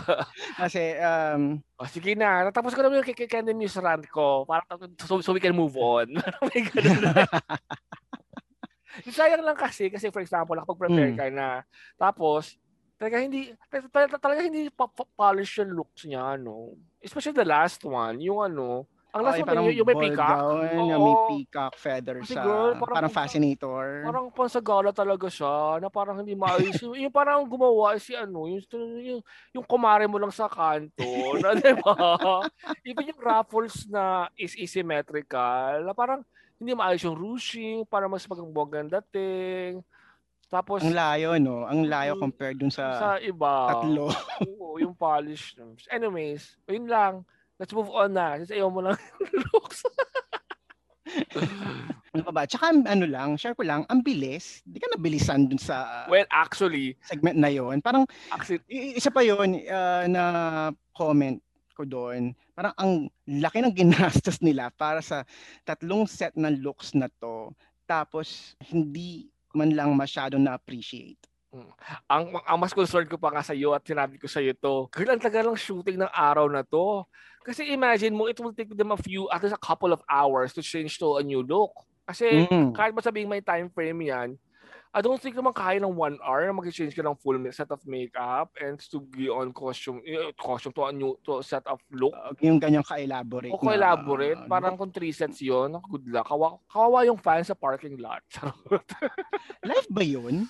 Kasi, 0.62 0.96
um... 0.96 1.60
Oh, 1.76 1.84
sige 1.84 2.16
na. 2.16 2.48
Natapos 2.48 2.72
ko 2.72 2.80
na 2.80 2.88
yung 2.88 3.04
kay 3.04 3.28
Candy 3.28 3.52
News 3.52 3.76
rant 3.76 4.08
ko. 4.08 4.48
Para 4.48 4.64
so, 5.04 5.20
so 5.20 5.36
we 5.36 5.44
can 5.44 5.52
move 5.52 5.76
on. 5.76 6.16
Sayang 9.12 9.44
lang 9.44 9.56
kasi, 9.56 9.88
kasi 9.88 10.12
for 10.12 10.20
example, 10.20 10.56
nakapag-prepare 10.56 11.12
mm. 11.12 11.18
ka 11.20 11.26
na. 11.32 11.64
Tapos, 11.96 12.56
talaga 13.02 13.18
hindi 13.18 13.50
talaga, 13.66 14.14
talaga 14.14 14.40
hindi 14.46 14.70
pa, 14.70 14.86
pa, 14.86 15.02
polish 15.18 15.58
yung 15.58 15.74
looks 15.74 16.06
niya 16.06 16.38
no 16.38 16.78
especially 17.02 17.34
the 17.34 17.42
last 17.42 17.82
one 17.82 18.22
yung 18.22 18.46
ano 18.46 18.86
ang 19.12 19.22
last 19.28 19.38
oh, 19.38 19.44
one 19.44 19.56
yung, 19.60 19.84
yung 19.84 19.88
may 19.92 19.98
peacock 20.08 20.32
gown, 20.32 20.64
oh, 20.72 20.88
yung 20.88 21.02
may 21.04 21.16
peacock 21.28 21.72
feathers 21.76 22.24
sa 22.32 22.42
girl, 22.42 22.72
parang, 22.80 22.96
parang 22.96 23.12
fascinator 23.12 23.84
parang 24.08 24.26
pansagala 24.32 24.90
talaga 24.90 25.28
siya 25.28 25.84
na 25.84 25.88
parang 25.92 26.16
hindi 26.24 26.32
maayos 26.32 26.80
yung, 26.80 26.96
yung 27.08 27.12
parang 27.12 27.44
gumawa 27.44 28.00
si 28.00 28.16
ano 28.16 28.48
yung, 28.48 28.64
yung, 29.04 29.20
yung 29.52 29.64
kumare 29.68 30.08
mo 30.08 30.16
lang 30.16 30.32
sa 30.32 30.48
kanto 30.48 31.04
na 31.44 31.52
di 31.52 31.76
ba 31.76 31.94
even 32.88 33.12
yung 33.12 33.20
ruffles 33.20 33.84
na 33.84 34.32
is 34.40 34.56
asymmetrical 34.56 35.84
na 35.84 35.92
parang 35.92 36.24
hindi 36.56 36.72
maayos 36.72 37.04
yung 37.04 37.18
ruching 37.18 37.84
para 37.84 38.08
mas 38.08 38.24
magandang 38.24 38.88
dating 38.88 39.84
tapos 40.52 40.84
ang 40.84 40.92
layo 40.92 41.40
no, 41.40 41.64
ang 41.64 41.88
layo 41.88 42.12
mm, 42.12 42.20
compared 42.20 42.60
dun 42.60 42.68
sa 42.68 42.84
sa 43.00 43.10
iba. 43.24 43.72
Tatlo. 43.72 44.12
Oo, 44.44 44.76
yung 44.76 44.92
polish. 44.92 45.56
Anyways, 45.88 46.60
yun 46.68 46.84
lang. 46.92 47.24
Let's 47.62 47.70
move 47.70 47.94
on 47.94 48.18
na. 48.18 48.42
Kasi 48.42 48.58
ayaw 48.58 48.74
mo 48.74 48.82
lang 48.82 48.98
looks. 49.54 49.86
ano 52.10 52.22
pa 52.26 52.32
ba? 52.34 52.42
Tsaka 52.42 52.74
ano 52.74 53.06
lang, 53.06 53.38
share 53.38 53.54
ko 53.54 53.62
lang, 53.62 53.86
ang 53.86 54.02
bilis. 54.02 54.66
Di 54.66 54.82
ka 54.82 54.90
nabilisan 54.90 55.46
dun 55.46 55.62
sa 55.62 56.10
Well, 56.10 56.26
actually, 56.34 56.98
segment 57.06 57.38
na 57.38 57.54
yon. 57.54 57.78
Parang 57.78 58.02
actually, 58.34 58.66
isa 58.66 59.14
pa 59.14 59.22
yon 59.22 59.62
uh, 59.62 60.10
na 60.10 60.24
comment 60.90 61.38
ko 61.78 61.86
doon. 61.86 62.34
Parang 62.58 62.74
ang 62.74 63.06
laki 63.30 63.62
ng 63.62 63.78
ginastos 63.78 64.42
nila 64.42 64.74
para 64.74 64.98
sa 64.98 65.22
tatlong 65.62 66.10
set 66.10 66.34
ng 66.34 66.66
looks 66.66 66.98
na 66.98 67.06
to. 67.22 67.54
Tapos 67.86 68.58
hindi 68.74 69.30
man 69.54 69.70
lang 69.70 69.94
masyado 69.94 70.34
na-appreciate. 70.34 71.20
Hmm. 71.22 71.31
Ang, 72.08 72.32
ang 72.48 72.58
mas 72.58 72.72
concerned 72.72 73.12
ko 73.12 73.20
pa 73.20 73.28
nga 73.28 73.44
sa 73.44 73.52
iyo 73.52 73.76
at 73.76 73.84
sinabi 73.84 74.16
ko 74.16 74.24
sa 74.24 74.40
iyo 74.40 74.56
to, 74.56 74.88
girl, 74.88 75.12
ang 75.12 75.20
tagal 75.20 75.44
ng 75.44 75.60
shooting 75.60 76.00
ng 76.00 76.08
araw 76.08 76.48
na 76.48 76.64
to. 76.64 77.04
Kasi 77.44 77.68
imagine 77.68 78.16
mo, 78.16 78.24
it 78.24 78.40
will 78.40 78.56
take 78.56 78.72
them 78.72 78.94
a 78.94 78.98
few, 78.98 79.28
at 79.28 79.44
least 79.44 79.56
a 79.56 79.60
couple 79.60 79.92
of 79.92 80.00
hours 80.08 80.56
to 80.56 80.64
change 80.64 80.96
to 80.96 81.20
a 81.20 81.22
new 81.22 81.44
look. 81.44 81.76
Kasi 82.08 82.48
mm. 82.48 82.72
kahit 82.72 82.96
ba 82.96 83.04
sabing 83.04 83.28
may 83.28 83.44
time 83.44 83.68
frame 83.68 84.00
yan, 84.00 84.40
I 84.92 85.00
don't 85.00 85.16
think 85.16 85.32
naman 85.32 85.56
kaya 85.56 85.80
ng 85.80 85.96
one 85.96 86.20
hour 86.20 86.44
na 86.44 86.52
mag-change 86.52 86.92
ka 86.92 87.00
ng 87.00 87.16
full 87.16 87.40
set 87.48 87.72
of 87.72 87.80
makeup 87.88 88.52
and 88.60 88.76
to 88.92 89.00
be 89.00 89.24
on 89.24 89.48
costume, 89.56 90.04
uh, 90.04 90.28
costume 90.36 90.76
to 90.76 90.84
a 90.84 90.92
new 90.92 91.16
to 91.24 91.40
a 91.40 91.44
set 91.44 91.64
of 91.64 91.80
look. 91.88 92.12
Uh, 92.12 92.36
yung 92.44 92.60
ganyan 92.60 92.84
ka-elaborate. 92.84 93.56
O 93.56 93.60
ka-elaborate. 93.60 94.44
Na, 94.44 94.48
parang 94.52 94.76
kung 94.76 94.92
three 94.92 95.16
sets 95.16 95.40
yun, 95.40 95.80
good 95.88 96.04
luck. 96.12 96.28
Kawa, 96.28 96.60
kawawa 96.68 97.08
yung 97.08 97.16
fans 97.16 97.48
sa 97.48 97.56
parking 97.56 97.96
lot. 97.96 98.20
live 99.68 99.88
ba 99.88 100.04
yun? 100.04 100.44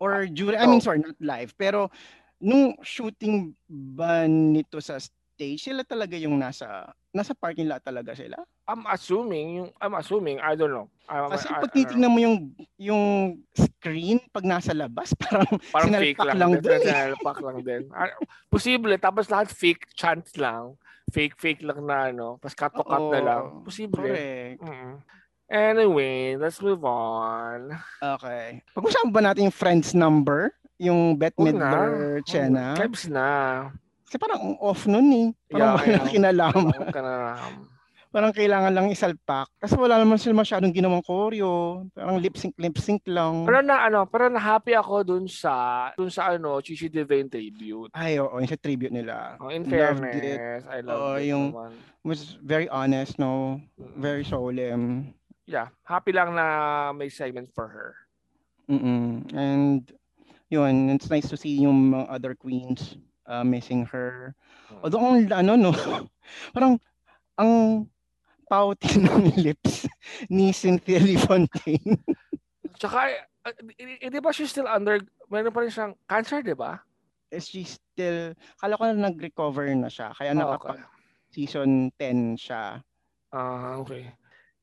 Or 0.00 0.24
during, 0.24 0.56
I 0.56 0.64
mean, 0.64 0.80
sorry, 0.80 1.04
not 1.04 1.20
live. 1.20 1.52
Pero 1.60 1.92
nung 2.40 2.80
shooting 2.80 3.52
ba 3.68 4.24
nito 4.24 4.80
sa 4.80 4.96
stage, 4.96 5.60
sila 5.60 5.84
talaga 5.84 6.16
yung 6.16 6.40
nasa 6.40 6.88
nasa 7.12 7.34
parking 7.36 7.66
lot 7.66 7.82
talaga 7.82 8.14
sila? 8.16 8.38
I'm 8.70 8.86
assuming, 8.88 9.60
yung 9.60 9.70
I'm 9.82 9.94
assuming, 9.98 10.38
I 10.40 10.56
don't 10.56 10.72
know. 10.72 10.88
I, 11.10 11.26
Kasi 11.26 11.46
I, 11.50 11.60
pag 11.60 11.72
titingnan 11.74 12.10
mo 12.10 12.18
yung 12.22 12.36
yung 12.78 13.04
screen 13.52 14.22
pag 14.30 14.46
nasa 14.46 14.70
labas, 14.72 15.12
parang, 15.20 15.46
parang 15.74 15.90
fake 16.00 16.22
lang, 16.22 16.36
lang 16.38 16.52
din. 16.62 16.80
Sinalpak 16.80 17.38
lang 17.42 17.58
din. 17.60 17.82
Ah, 17.92 18.14
posible, 18.48 18.94
tapos 18.96 19.28
lahat 19.28 19.50
fake 19.52 19.90
chance 19.92 20.32
lang. 20.38 20.78
Fake, 21.10 21.34
fake 21.34 21.66
lang 21.66 21.82
na, 21.82 22.14
ano. 22.14 22.38
Tapos 22.38 22.54
cut 22.54 22.70
to 22.70 22.86
cut 22.86 23.06
na 23.10 23.20
lang. 23.20 23.42
Posible. 23.66 23.98
Correct. 23.98 24.62
Mm-hmm. 24.62 24.94
Anyway, 25.50 26.38
let's 26.38 26.62
move 26.62 26.86
on. 26.86 27.74
Okay. 27.98 28.62
Pag-usapan 28.70 29.10
ba 29.10 29.20
natin 29.20 29.50
yung 29.50 29.58
friend's 29.58 29.98
number? 29.98 30.54
Yung 30.78 31.18
Bette 31.18 31.34
Midler, 31.42 32.22
Chena? 32.22 32.78
Kebs 32.78 33.10
na. 33.10 33.66
Kasi 34.06 34.14
parang 34.14 34.54
off 34.62 34.86
nun 34.86 35.10
eh. 35.10 35.28
Parang 35.50 35.74
yeah, 35.82 35.98
wala 35.98 36.06
kinalaman. 36.06 36.80
parang 38.14 38.30
kailangan 38.30 38.70
lang 38.74 38.94
isalpak. 38.94 39.50
Kasi 39.58 39.74
wala 39.74 39.98
naman 39.98 40.22
sila 40.22 40.38
masyadong 40.38 40.70
ginawang 40.70 41.02
choreo. 41.02 41.86
Parang 41.98 42.22
lip 42.22 42.38
sync, 42.38 42.54
lip 42.54 42.78
sync 42.78 43.02
lang. 43.10 43.42
Pero 43.42 43.58
na 43.62 43.86
ano, 43.90 44.06
pero 44.06 44.30
na 44.30 44.38
happy 44.38 44.74
ako 44.78 45.02
dun 45.02 45.26
sa 45.30 45.90
dun 45.94 46.10
sa 46.10 46.34
ano, 46.34 46.62
Chichi 46.62 46.90
Devane 46.90 47.30
tribute. 47.30 47.90
Ay, 47.94 48.18
oo, 48.22 48.34
yung 48.38 48.50
sa 48.50 48.58
tribute 48.58 48.94
nila. 48.94 49.34
Oh, 49.42 49.50
in 49.50 49.66
fairness, 49.66 50.62
I 50.66 50.78
love 50.82 51.18
it. 51.18 51.26
yung 51.30 51.54
naman. 51.54 51.74
was 52.02 52.38
very 52.42 52.70
honest, 52.70 53.18
no? 53.18 53.62
Very 53.98 54.22
solemn. 54.22 55.14
Yeah, 55.50 55.74
happy 55.82 56.14
lang 56.14 56.38
na 56.38 56.94
may 56.94 57.10
segment 57.10 57.50
for 57.50 57.66
her. 57.66 57.98
Mm-mm. 58.70 59.26
And 59.34 59.82
yun, 60.46 60.94
it's 60.94 61.10
nice 61.10 61.26
to 61.34 61.36
see 61.36 61.58
yung 61.58 61.90
mga 61.90 62.06
other 62.06 62.38
queens 62.38 62.94
uh, 63.26 63.42
missing 63.42 63.82
her. 63.90 64.38
Hmm. 64.70 64.86
Although 64.86 65.02
ang 65.02 65.26
ano 65.34 65.52
no, 65.58 65.72
parang 66.54 66.78
ang 67.34 67.90
pouty 68.46 68.94
ng 69.02 69.42
lips 69.42 69.90
ni 70.30 70.54
Cynthia 70.54 71.02
Fontaine. 71.18 71.98
Tsaka, 72.78 73.26
uh, 73.46 73.54
di 74.06 74.20
ba 74.22 74.30
she's 74.30 74.54
still 74.54 74.70
under, 74.70 75.02
meron 75.34 75.50
pa 75.50 75.66
rin 75.66 75.74
siyang 75.74 75.98
cancer, 76.06 76.46
di 76.46 76.54
ba? 76.54 76.78
Is 77.34 77.50
she 77.50 77.66
still, 77.66 78.38
kala 78.62 78.78
ko 78.78 78.86
na 78.86 79.10
nag-recover 79.10 79.66
na 79.74 79.90
siya. 79.90 80.14
Kaya 80.14 80.30
oh, 80.34 80.38
nakapag 80.38 80.78
okay. 80.78 80.86
season 81.34 81.90
10 81.98 82.38
siya. 82.38 82.82
Ah, 83.30 83.78
uh, 83.78 83.82
okay. 83.82 84.14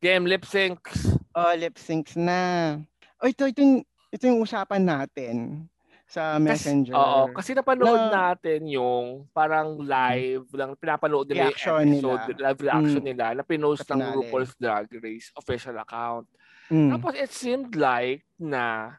Game 0.07 0.23
lip 0.23 0.47
syncs. 0.47 1.19
Oh, 1.35 1.51
lip 1.59 1.75
syncs 1.75 2.15
na. 2.15 2.79
Oh, 3.19 3.27
ito, 3.27 3.43
ito, 3.43 3.59
yung, 3.59 3.83
ito 4.07 4.23
yung 4.23 4.39
usapan 4.39 4.79
natin 4.79 5.67
sa 6.07 6.39
Messenger. 6.39 6.95
Kasi, 6.95 7.03
oo, 7.03 7.21
kasi 7.35 7.49
napanood 7.51 8.07
na, 8.07 8.31
natin 8.31 8.71
yung 8.71 9.27
parang 9.35 9.75
live 9.83 10.47
lang 10.55 10.79
pinapanood 10.79 11.27
nila 11.27 11.51
reaction 11.51 11.83
yung 11.83 11.99
episode, 11.99 12.23
nila. 12.23 12.39
live 12.47 12.59
reaction 12.63 13.03
mm. 13.03 13.09
nila 13.11 13.25
na 13.35 13.43
pinost 13.43 13.83
ng 13.83 13.99
RuPaul's 14.15 14.55
Drag 14.55 14.87
Race 15.03 15.27
official 15.35 15.75
account. 15.75 16.23
Mm. 16.71 16.95
Tapos 16.95 17.11
it 17.19 17.31
seemed 17.35 17.75
like 17.75 18.23
na 18.39 18.95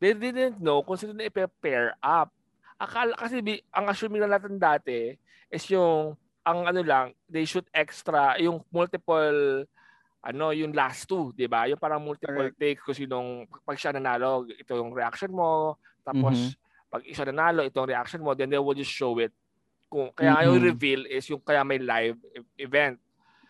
they 0.00 0.16
didn't 0.16 0.56
know 0.56 0.80
kung 0.80 0.96
sino 0.96 1.12
na 1.12 1.28
i-pair 1.28 1.92
up. 2.00 2.32
Akala 2.80 3.12
kasi 3.20 3.44
ang 3.76 3.92
assuming 3.92 4.24
na 4.24 4.40
natin 4.40 4.56
dati 4.56 5.20
is 5.52 5.68
yung 5.68 6.16
ang 6.48 6.64
ano 6.64 6.80
lang, 6.80 7.12
they 7.28 7.44
shoot 7.44 7.68
extra 7.76 8.40
yung 8.40 8.64
multiple 8.72 9.68
ano, 10.22 10.50
yung 10.50 10.72
last 10.74 11.06
two, 11.06 11.30
'di 11.36 11.46
ba? 11.46 11.70
Yung 11.70 11.78
parang 11.78 12.02
multiple 12.02 12.50
Correct. 12.50 12.58
take 12.58 12.80
kung 12.82 12.96
sinong 12.96 13.46
pag 13.62 13.78
siya 13.78 13.94
nanalo, 13.94 14.46
ito 14.48 14.72
yung 14.74 14.90
reaction 14.94 15.30
mo, 15.30 15.78
tapos 16.02 16.54
mm-hmm. 16.54 16.90
pag 16.90 17.02
isa 17.06 17.22
nanalo, 17.26 17.66
itong 17.66 17.90
reaction 17.90 18.22
mo, 18.22 18.34
then 18.34 18.50
they 18.50 18.58
will 18.58 18.76
just 18.76 18.92
show 18.92 19.14
it. 19.18 19.30
Kung 19.86 20.10
kaya 20.14 20.34
mm-hmm. 20.34 20.46
yung 20.50 20.58
reveal 20.62 21.00
is 21.06 21.26
yung 21.30 21.42
kaya 21.42 21.62
may 21.62 21.78
live 21.78 22.18
e- 22.34 22.62
event. 22.62 22.98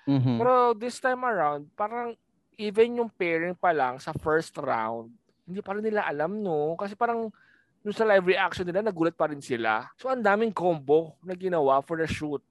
Mm-hmm. 0.07 0.37
Pero 0.39 0.53
this 0.77 1.01
time 1.03 1.25
around, 1.25 1.67
parang 1.75 2.15
even 2.57 3.01
yung 3.05 3.11
pairing 3.13 3.57
pa 3.57 3.73
lang 3.73 4.01
sa 4.01 4.17
first 4.17 4.57
round, 4.57 5.13
hindi 5.45 5.61
pa 5.61 5.77
rin 5.77 5.85
nila 5.85 6.03
alam 6.03 6.43
no 6.43 6.75
kasi 6.75 6.99
parang 6.99 7.31
nung 7.87 7.95
sa 7.95 8.03
live 8.03 8.27
reaction 8.27 8.67
nila 8.67 8.83
nagulat 8.83 9.15
pa 9.15 9.31
rin 9.31 9.39
sila. 9.39 9.87
So 9.95 10.11
ang 10.11 10.25
daming 10.25 10.51
combo 10.51 11.15
na 11.23 11.39
ginawa 11.39 11.79
for 11.85 12.01
the 12.01 12.09
shoot. 12.09 12.43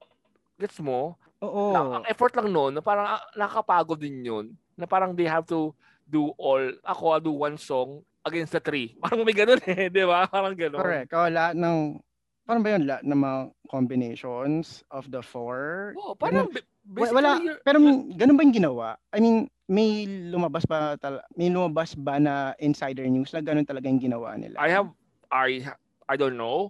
Gets 0.55 0.79
mo? 0.79 1.19
Oo. 1.43 1.73
Na, 1.73 1.99
ang 1.99 2.05
effort 2.07 2.31
lang 2.35 2.49
noon, 2.49 2.71
na 2.75 2.81
parang 2.81 3.17
ah, 3.17 3.23
nakakapagod 3.35 3.99
din 3.99 4.23
yun. 4.23 4.45
Na 4.75 4.85
parang 4.85 5.11
they 5.11 5.27
have 5.27 5.43
to 5.43 5.75
do 6.05 6.31
all, 6.37 6.61
ako 6.85 7.03
I'll 7.11 7.23
do 7.23 7.33
one 7.33 7.57
song 7.57 8.03
against 8.23 8.53
the 8.53 8.61
three. 8.61 8.93
Parang 9.03 9.21
may 9.21 9.33
ganun 9.33 9.61
eh, 9.65 9.89
di 9.89 10.01
ba? 10.01 10.25
Parang 10.25 10.57
ganun. 10.57 10.81
Correct. 10.81 11.13
O, 11.13 11.29
lahat 11.29 11.53
ng, 11.53 12.01
parang 12.41 12.61
ba 12.61 12.69
yun, 12.73 12.83
lahat 12.85 13.03
ng 13.05 13.19
mga 13.21 13.37
combinations 13.69 14.81
of 14.89 15.05
the 15.13 15.21
four? 15.21 15.93
Oo, 15.97 16.13
parang, 16.17 16.49
Wa- 16.85 17.09
Wala, 17.11 17.41
you're- 17.41 17.61
pero 17.65 17.81
ganun 18.13 18.37
ba 18.37 18.45
yung 18.45 18.53
ginawa? 18.53 18.87
I 19.09 19.17
mean, 19.17 19.49
may 19.65 20.05
lumabas 20.05 20.69
ba 20.69 20.93
tal- 21.01 21.25
may 21.33 21.49
lumabas 21.49 21.97
ba 21.97 22.21
na 22.21 22.53
insider 22.61 23.09
news 23.09 23.33
na 23.33 23.41
ganun 23.41 23.65
talaga 23.65 23.89
yung 23.89 23.97
ginawa 23.97 24.37
nila? 24.37 24.53
I 24.61 24.69
have 24.69 24.93
I 25.33 25.65
I 26.05 26.13
don't 26.13 26.37
know. 26.37 26.69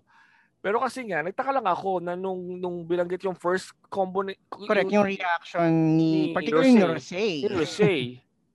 Pero 0.66 0.82
kasi 0.82 1.06
nga 1.06 1.22
nagtaka 1.22 1.54
lang 1.54 1.70
ako 1.70 2.02
na 2.02 2.18
nung 2.18 2.58
nung 2.58 2.82
bilanggit 2.90 3.22
yung 3.22 3.38
first 3.38 3.70
combo 3.86 4.26
ni 4.26 4.34
Correct 4.50 4.90
yung 4.90 5.06
reaction 5.06 5.70
ni 5.94 6.10
Ni 6.10 6.34
particularly 6.34 6.74
ni 6.74 6.82
Rosé. 6.82 7.26
Ni 7.46 7.48
Rosé. 7.54 7.94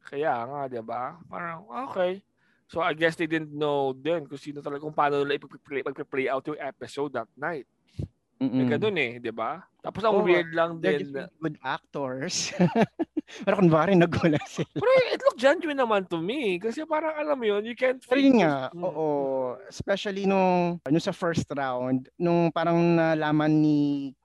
Kaya 0.02 0.42
nga, 0.42 0.60
'di 0.66 0.82
ba? 0.82 1.22
Parang 1.30 1.70
okay. 1.86 2.18
So 2.66 2.82
I 2.82 2.98
guess 2.98 3.14
they 3.14 3.30
didn't 3.30 3.54
know 3.54 3.94
din 3.94 4.26
kung 4.26 4.42
sino 4.42 4.58
talaga 4.58 4.82
kung 4.82 4.94
paano 4.94 5.22
nila 5.22 5.38
ipag-play, 5.38 5.86
play 5.86 6.26
out 6.26 6.42
yung 6.50 6.58
episode 6.58 7.14
that 7.14 7.30
night. 7.38 7.70
Mm-mm. 8.42 8.66
Mm. 8.66 8.68
Ganun 8.74 8.96
eh, 8.98 9.12
'di 9.22 9.30
ba? 9.30 9.62
Tapos 9.78 10.02
ang 10.02 10.18
Oo, 10.18 10.26
weird 10.26 10.50
lang 10.50 10.82
din. 10.82 11.06
just 11.06 11.14
good 11.38 11.62
actors. 11.62 12.50
Pero 13.42 13.58
kunwari 13.58 13.94
nagulat 13.94 14.42
sila. 14.54 14.70
Pero 14.75 14.90
it 15.10 15.20
looked 15.22 15.38
genuine 15.38 15.78
naman 15.78 16.04
to 16.06 16.18
me 16.18 16.58
kasi 16.58 16.82
parang 16.84 17.14
alam 17.14 17.38
mo 17.38 17.44
yun, 17.46 17.62
you 17.64 17.75
can't 17.75 18.02
Pero 18.02 18.20
yun 18.20 18.42
nga, 18.42 18.68
Mm. 18.70 18.82
oo. 18.84 19.08
Especially 19.66 20.26
nung, 20.26 20.78
nung 20.82 21.02
sa 21.02 21.14
first 21.14 21.46
round, 21.50 22.10
nung 22.16 22.50
parang 22.50 22.76
nalaman 22.76 23.50
ni 23.50 23.78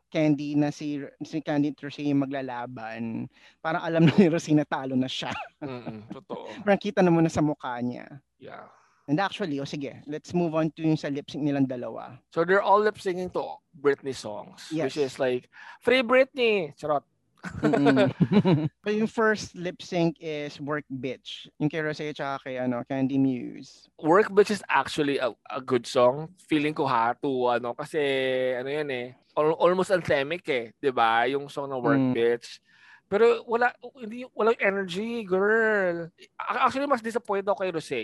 Candy 0.06 0.56
na 0.56 0.72
si 0.72 1.02
si 1.28 1.44
Candy 1.44 1.76
at 1.76 1.82
Rosé 1.84 2.08
yung 2.08 2.24
maglalaban, 2.24 3.28
parang 3.60 3.84
alam 3.84 4.08
na 4.08 4.14
ni 4.16 4.32
Rosé 4.32 4.56
na 4.56 4.64
talo 4.64 4.96
na 4.96 5.12
siya. 5.12 5.34
Mm-mm, 5.66 6.08
totoo. 6.08 6.48
Parang 6.64 6.80
kita 6.80 7.04
na 7.04 7.12
muna 7.12 7.28
sa 7.28 7.44
mukha 7.44 7.76
niya. 7.84 8.08
Yeah. 8.40 8.64
And 9.06 9.20
actually, 9.22 9.60
o 9.62 9.70
sige, 9.70 10.02
let's 10.10 10.34
move 10.34 10.56
on 10.58 10.72
to 10.74 10.82
yung 10.82 10.98
sa 10.98 11.14
lip 11.14 11.30
sync 11.30 11.46
nilang 11.46 11.70
dalawa. 11.70 12.18
So 12.34 12.42
they're 12.42 12.64
all 12.64 12.82
lip 12.82 12.98
singing 12.98 13.30
to 13.38 13.60
Britney 13.76 14.16
songs, 14.16 14.66
which 14.74 14.98
Yes. 14.98 15.14
is 15.14 15.20
like 15.22 15.46
Free 15.84 16.02
Britney. 16.02 16.74
Charot. 16.74 17.06
But 18.84 18.94
yung 19.00 19.08
first 19.08 19.56
lip 19.56 19.82
sync 19.82 20.18
is 20.20 20.60
Work 20.62 20.86
Bitch. 20.90 21.48
Yung 21.60 21.70
kay 21.70 21.80
Rosé 21.82 22.12
at 22.12 22.42
kay 22.42 22.58
ano, 22.58 22.84
Candy 22.88 23.18
Muse. 23.18 23.90
Work 24.00 24.30
Bitch 24.32 24.52
is 24.52 24.64
actually 24.70 25.18
a, 25.18 25.32
a 25.52 25.62
good 25.62 25.86
song. 25.86 26.34
Feeling 26.50 26.74
ko 26.74 26.86
ha 26.86 27.14
to 27.18 27.50
ano 27.50 27.74
kasi 27.74 28.00
ano 28.58 28.70
yan 28.70 28.90
eh. 28.92 29.08
al- 29.36 29.60
Almost 29.60 29.92
anthemic 29.92 30.48
eh, 30.50 30.72
'di 30.80 30.92
ba? 30.92 31.28
Yung 31.28 31.48
song 31.52 31.70
ng 31.70 31.82
Work 31.82 32.02
Mm. 32.02 32.14
Bitch. 32.16 32.60
Pero 33.06 33.46
wala 33.46 33.70
hindi 34.02 34.26
walang 34.34 34.58
energy, 34.58 35.22
girl. 35.24 36.10
Actually 36.42 36.90
mas 36.90 37.06
disappointed 37.06 37.46
ako 37.46 37.62
kay 37.62 37.72
Rosé. 37.72 38.02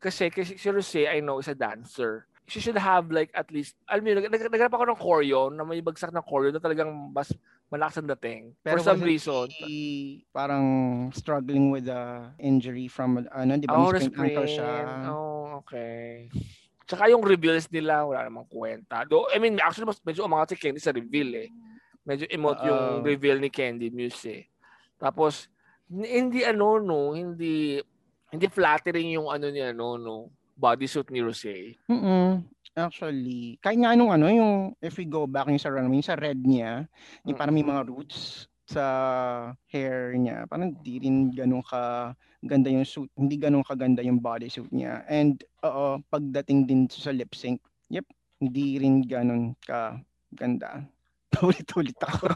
Kasi 0.00 0.32
kasi 0.32 0.56
si 0.56 0.68
Rosé 0.72 1.06
I 1.06 1.20
know 1.20 1.38
is 1.38 1.52
a 1.52 1.54
dancer. 1.54 2.26
She 2.50 2.58
should 2.58 2.76
have 2.76 3.08
like 3.14 3.30
at 3.32 3.48
least 3.54 3.78
alam 3.86 4.02
mo 4.02 4.18
nag- 4.18 4.28
nag- 4.28 4.50
naghanap 4.50 4.74
ako 4.74 4.84
ng 4.90 4.98
choreo 4.98 5.42
na 5.48 5.62
may 5.62 5.78
bagsak 5.78 6.10
na 6.10 6.20
choreo 6.20 6.50
na 6.50 6.58
talagang 6.58 6.90
mas 7.14 7.30
malakas 7.72 8.02
ang 8.02 8.10
dating. 8.18 8.52
For 8.60 8.82
some 8.82 9.00
reason. 9.00 9.48
he 9.48 10.20
parang 10.34 11.08
struggling 11.16 11.72
with 11.72 11.88
a 11.88 12.34
injury 12.36 12.90
from 12.90 13.24
ano, 13.32 13.56
di 13.56 13.64
ba? 13.64 13.78
Oh, 13.78 13.88
sprained 13.88 14.18
ankle 14.18 14.44
siya. 14.44 14.68
Oh, 15.08 15.64
okay. 15.64 16.28
Tsaka 16.84 17.08
yung 17.08 17.24
reveals 17.24 17.70
nila, 17.72 18.04
wala 18.04 18.28
namang 18.28 18.44
kwenta. 18.50 19.08
Though, 19.08 19.24
I 19.32 19.40
mean, 19.40 19.56
actually, 19.62 19.88
mas 19.88 20.02
medyo 20.04 20.28
umangat 20.28 20.52
si 20.52 20.60
Candy 20.60 20.82
sa 20.82 20.92
reveal 20.92 21.30
eh. 21.32 21.48
Medyo 22.04 22.28
emote 22.28 22.66
yung 22.68 23.06
reveal 23.06 23.38
ni 23.40 23.48
Candy 23.48 23.88
Muse 23.88 24.28
eh. 24.28 24.42
Tapos, 25.00 25.48
hindi 25.88 26.44
ano, 26.44 26.76
no, 26.76 27.16
hindi, 27.16 27.80
hindi 28.28 28.46
flattering 28.50 29.16
yung 29.16 29.32
ano 29.32 29.48
ni 29.48 29.64
ano, 29.64 29.96
no, 29.96 30.28
bodysuit 30.56 31.08
ni 31.10 31.20
Rosé. 31.24 31.76
Mm-mm. 31.88 32.44
Actually, 32.72 33.60
kahit 33.60 33.84
nga 33.84 33.92
nung 33.92 34.08
ano, 34.08 34.32
yung 34.32 34.72
if 34.80 34.96
we 34.96 35.04
go 35.04 35.28
back 35.28 35.44
yung 35.48 35.60
sa 35.60 35.68
runway, 35.68 36.00
yung 36.00 36.08
sa 36.08 36.16
red 36.16 36.40
niya, 36.40 36.88
yung 37.28 37.36
parang 37.36 37.52
may 37.52 37.64
mga 37.64 37.84
roots 37.84 38.48
sa 38.64 38.84
hair 39.68 40.16
niya. 40.16 40.48
Parang 40.48 40.72
di 40.80 40.96
rin 40.96 41.28
ganun 41.28 41.60
ka 41.60 42.14
ganda 42.40 42.72
yung 42.72 42.88
suit. 42.88 43.12
Hindi 43.12 43.36
ganun 43.36 43.66
kaganda 43.66 44.00
yung 44.00 44.24
bodysuit 44.24 44.72
niya. 44.72 45.04
And 45.04 45.36
oo, 45.62 46.00
pagdating 46.08 46.64
din 46.64 46.88
sa 46.88 47.12
lip 47.12 47.36
sync, 47.36 47.60
yep, 47.92 48.08
hindi 48.40 48.80
rin 48.80 49.04
ganun 49.04 49.52
ka 49.68 50.00
ganda. 50.32 50.88
Ulit-ulit 51.44 51.96
ako. 52.00 52.28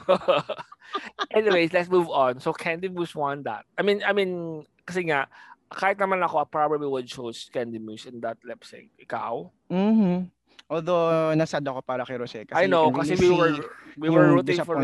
Anyways, 1.37 1.73
let's 1.73 1.89
move 1.89 2.09
on. 2.13 2.41
So 2.41 2.53
Candy 2.53 2.89
Muse 2.93 3.17
won 3.17 3.43
that. 3.45 3.65
I 3.77 3.83
mean, 3.83 4.01
I 4.05 4.13
mean, 4.13 4.65
kasi 4.85 5.09
nga, 5.09 5.29
kahit 5.71 5.99
naman 5.99 6.23
ako, 6.23 6.43
I 6.43 6.47
probably 6.47 6.89
would 6.89 7.07
choose 7.07 7.51
Candy 7.53 7.79
Muse 7.79 8.07
in 8.07 8.21
that 8.21 8.39
lip 8.45 8.63
sync. 8.65 8.91
Ikaw? 9.03 9.51
Mhm. 9.71 10.31
Although 10.67 11.31
nasad 11.39 11.63
ako 11.63 11.79
para 11.83 12.03
kay 12.03 12.19
Rosé 12.19 12.43
kasi 12.43 12.59
I 12.59 12.67
know, 12.67 12.91
kasi 12.91 13.15
we 13.15 13.31
were, 13.31 13.55
we 13.95 14.11
were 14.11 14.35
rooting 14.35 14.59
for 14.67 14.83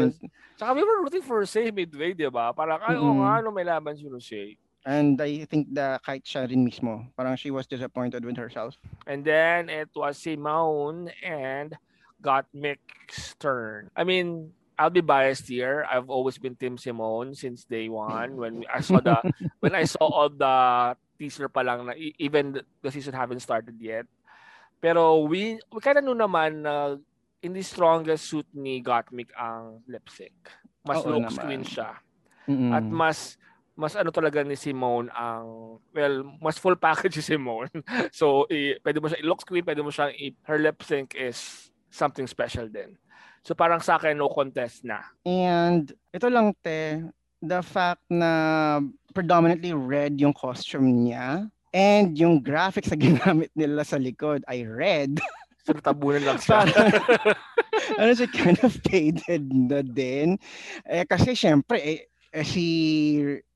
Tsaka 0.55 0.71
we 0.79 0.85
were 0.87 1.03
rooting 1.03 1.27
for 1.27 1.43
Rosé 1.43 1.75
midway, 1.75 2.15
di 2.15 2.31
ba? 2.31 2.55
Parang, 2.55 2.79
ay, 2.87 2.95
nga, 2.95 3.43
ano, 3.43 3.51
may 3.51 3.67
laban 3.67 3.99
si 3.99 4.07
Rosé. 4.07 4.57
And 4.87 5.19
I 5.19 5.47
think 5.47 5.75
the 5.75 5.99
kahit 6.03 6.23
siya 6.23 6.47
rin 6.47 6.67
mismo, 6.67 7.07
parang 7.19 7.35
she 7.35 7.51
was 7.51 7.67
disappointed 7.67 8.23
with 8.23 8.39
herself. 8.39 8.79
And 9.07 9.27
then, 9.27 9.71
it 9.71 9.91
was 9.95 10.19
Simone 10.19 11.11
and 11.23 11.75
Gottmik's 12.23 13.35
turn. 13.39 13.91
I 13.95 14.03
mean, 14.07 14.55
I'll 14.83 14.91
be 14.91 14.99
biased 14.99 15.47
here. 15.47 15.87
I've 15.87 16.11
always 16.11 16.43
been 16.43 16.59
Team 16.59 16.75
Simone 16.75 17.39
since 17.39 17.63
day 17.63 17.87
one. 17.87 18.35
When 18.35 18.67
I 18.67 18.83
saw 18.83 18.99
the, 18.99 19.23
when 19.63 19.79
I 19.79 19.87
saw 19.87 20.03
all 20.11 20.27
the 20.27 20.99
teaser 21.15 21.47
pa 21.47 21.63
lang 21.63 21.87
na, 21.87 21.95
e- 21.95 22.19
even 22.19 22.59
the- 22.59 22.91
season 22.91 23.15
haven't 23.15 23.47
started 23.47 23.79
yet. 23.79 24.11
Pero 24.83 25.23
we, 25.23 25.63
we 25.71 25.79
kind 25.79 25.99
of 25.99 26.03
knew 26.03 26.19
naman 26.19 26.67
na 26.67 26.99
in 27.39 27.55
the 27.55 27.63
strongest 27.63 28.27
suit 28.27 28.47
ni 28.51 28.83
Gottmik 28.83 29.31
ang 29.39 29.87
lip 29.87 30.11
sync. 30.11 30.35
Mas 30.83 30.99
Oo 31.07 31.15
looks 31.15 31.39
naman. 31.39 31.47
queen 31.47 31.63
siya. 31.63 31.95
Mm-mm. 32.51 32.75
At 32.75 32.83
mas 32.83 33.39
mas 33.73 33.95
ano 33.97 34.11
talaga 34.11 34.43
ni 34.45 34.59
Simone 34.59 35.09
ang 35.15 35.79
well, 35.95 36.27
mas 36.43 36.59
full 36.59 36.75
package 36.75 37.15
si 37.23 37.35
Simone. 37.35 37.71
so, 38.11 38.45
i, 38.51 38.75
pwede 38.83 38.99
mo 38.99 39.07
siya 39.07 39.23
i-lock 39.23 39.47
screen, 39.47 39.63
pwede 39.63 39.81
mo 39.81 39.95
siyang 39.95 40.11
i, 40.19 40.35
her 40.45 40.59
lip 40.59 40.83
sync 40.83 41.15
is 41.15 41.71
something 41.89 42.27
special 42.27 42.67
din. 42.67 42.99
So 43.43 43.59
parang 43.59 43.83
sa 43.83 43.99
akin 43.99 44.15
no 44.15 44.31
contest 44.31 44.87
na. 44.87 45.03
And 45.27 45.91
ito 46.15 46.31
lang 46.31 46.55
te, 46.63 47.03
the 47.43 47.61
fact 47.63 48.07
na 48.07 48.79
predominantly 49.11 49.75
red 49.75 50.15
yung 50.23 50.33
costume 50.33 51.07
niya 51.07 51.51
and 51.75 52.15
yung 52.15 52.39
graphics 52.39 52.89
na 52.95 52.99
ginamit 53.11 53.51
nila 53.59 53.83
sa 53.83 53.99
likod 53.99 54.47
ay 54.47 54.63
red. 54.63 55.19
So 55.63 55.75
natabunan 55.75 56.27
lang 56.27 56.39
siya. 56.43 56.67
Ano 57.99 58.15
siya, 58.15 58.31
kind 58.31 58.61
of 58.63 58.73
faded 58.89 59.53
na 59.53 59.83
din. 59.83 60.39
Eh, 60.87 61.03
kasi 61.03 61.35
syempre, 61.35 61.83
eh, 61.83 62.01
eh, 62.31 62.47
si 62.47 62.67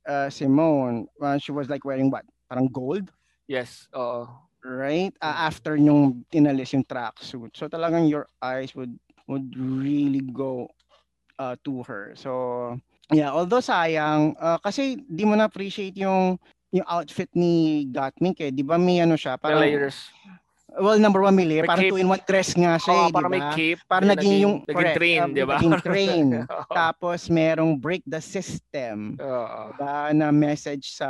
uh, 0.09 0.29
Simone, 0.29 1.07
uh, 1.23 1.39
she 1.39 1.53
was 1.53 1.71
like 1.71 1.85
wearing 1.87 2.11
what? 2.11 2.27
Parang 2.51 2.67
gold? 2.69 3.07
yes, 3.47 3.87
oo. 3.95 4.27
right? 4.67 5.15
Uh, 5.23 5.47
after 5.47 5.79
yung 5.79 6.27
tinalis 6.31 6.75
yung 6.75 6.83
tracksuit. 6.83 7.55
So 7.55 7.71
talagang 7.71 8.11
your 8.11 8.27
eyes 8.43 8.75
would 8.75 8.99
would 9.27 9.51
really 9.55 10.23
go 10.23 10.71
uh, 11.39 11.55
to 11.63 11.83
her. 11.85 12.15
So 12.15 12.79
yeah, 13.13 13.31
although 13.31 13.63
sayang 13.63 14.35
uh, 14.39 14.59
kasi 14.59 15.03
di 15.05 15.23
mo 15.23 15.35
na 15.35 15.47
appreciate 15.47 15.95
yung 15.99 16.39
yung 16.73 16.87
outfit 16.87 17.31
ni 17.33 17.87
Gottmik 17.89 18.43
eh. 18.43 18.51
Di 18.51 18.63
ba 18.63 18.77
may 18.77 18.99
ano 19.01 19.15
siya? 19.15 19.39
The 19.39 19.43
Parang, 19.49 19.63
layers. 19.63 20.11
well, 20.77 20.99
number 20.99 21.23
one, 21.23 21.33
may. 21.33 21.47
May 21.47 21.63
Parang 21.63 21.79
cape. 21.81 21.95
two-in-one 21.95 22.21
dress 22.27 22.53
nga 22.53 22.77
siya 22.77 22.93
Oo, 22.93 23.07
eh, 23.09 23.15
parang 23.15 23.33
may 23.33 23.41
ba? 23.41 23.55
cape. 23.55 23.81
Parang 23.87 24.09
na 24.11 24.15
naging 24.19 24.37
yung 24.43 24.55
naging 24.61 24.75
correct, 24.75 24.97
train, 24.99 25.19
um, 25.23 25.31
di 25.33 25.41
ba? 25.41 25.57
naging 25.57 25.77
train. 25.81 26.27
Tapos 26.77 27.21
merong 27.31 27.73
break 27.79 28.03
the 28.05 28.21
system. 28.21 29.15
Oo. 29.17 29.61
Diba, 29.73 30.11
na 30.13 30.29
message 30.29 30.91
sa 30.93 31.09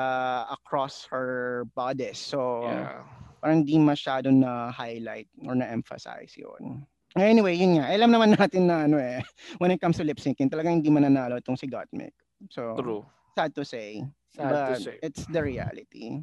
across 0.53 1.09
her 1.11 1.65
bodice. 1.73 2.21
So, 2.21 2.69
Yeah. 2.69 3.03
parang 3.41 3.65
di 3.65 3.75
masyado 3.81 4.29
na 4.31 4.71
highlight 4.71 5.27
or 5.43 5.57
na 5.57 5.67
emphasize 5.67 6.37
yun. 6.37 6.85
Anyway, 7.17 7.57
yun 7.57 7.81
nga. 7.81 7.89
Alam 7.89 8.13
naman 8.13 8.37
natin 8.37 8.69
na 8.69 8.85
ano 8.85 9.01
eh, 9.01 9.25
when 9.61 9.73
it 9.73 9.81
comes 9.81 9.97
to 9.97 10.05
lip 10.05 10.21
syncing, 10.21 10.53
talagang 10.53 10.85
hindi 10.85 10.93
mananalo 10.93 11.41
itong 11.41 11.57
si 11.57 11.65
Gottmik. 11.65 12.13
So, 12.53 12.77
True. 12.77 13.03
sad 13.33 13.57
to 13.57 13.65
say. 13.65 14.05
Sad 14.37 14.53
to 14.53 14.77
but 14.77 14.83
say. 14.85 14.97
it's 15.01 15.25
the 15.33 15.41
reality. 15.41 16.21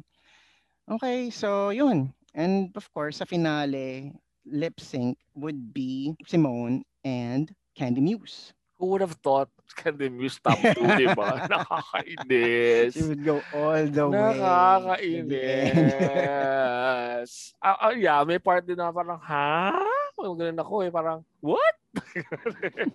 Okay, 0.86 1.34
so 1.34 1.74
yun. 1.74 2.14
And 2.34 2.70
of 2.78 2.86
course, 2.94 3.18
sa 3.18 3.26
finale, 3.26 4.14
lip 4.46 4.78
sync 4.78 5.18
would 5.34 5.74
be 5.74 6.14
Simone 6.26 6.86
and 7.02 7.50
Candy 7.74 8.00
Muse. 8.00 8.54
Who 8.78 8.90
would 8.94 9.02
have 9.02 9.18
thought 9.22 9.50
Candy 9.74 10.10
Muse 10.10 10.38
top 10.42 10.58
2, 10.58 10.74
di 10.98 11.06
ba? 11.14 11.42
Nakakainis. 11.50 12.94
She 12.94 13.02
would 13.06 13.22
go 13.24 13.42
all 13.54 13.86
the 13.86 14.04
way. 14.10 14.34
to 14.38 15.22
the 15.26 15.40
end. 15.42 15.78
Nakakainis. 15.90 17.32
Ah, 17.64 17.88
ah, 17.88 17.96
yeah, 17.96 18.20
may 18.28 18.36
part 18.36 18.68
din 18.68 18.76
na 18.76 18.92
parang, 18.92 19.16
ha? 19.16 19.72
Parang 19.72 20.03
ganun 20.18 20.58
ako 20.58 20.74
eh, 20.86 20.90
parang, 20.90 21.20
what? 21.42 21.74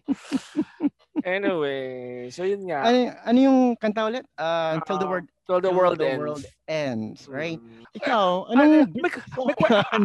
anyway, 1.24 2.30
so 2.32 2.44
yun 2.44 2.68
nga. 2.68 2.88
ano, 2.88 2.98
ano 3.26 3.38
yung 3.40 3.60
kanta 3.76 4.08
ulit? 4.08 4.26
Uh, 4.36 4.80
until 4.80 4.98
the 4.98 5.08
Ah, 5.08 5.12
word 5.12 5.28
Till 5.50 5.58
the 5.58 5.74
world 5.74 5.98
the 5.98 6.06
ends. 6.06 6.22
world 6.22 6.46
ends, 6.70 7.20
right? 7.26 7.58
Mm. 7.58 7.82
Ikaw, 7.98 8.54
Ano, 8.54 8.62
anong 8.62 8.94
may, 8.94 9.10
may? 9.10 9.10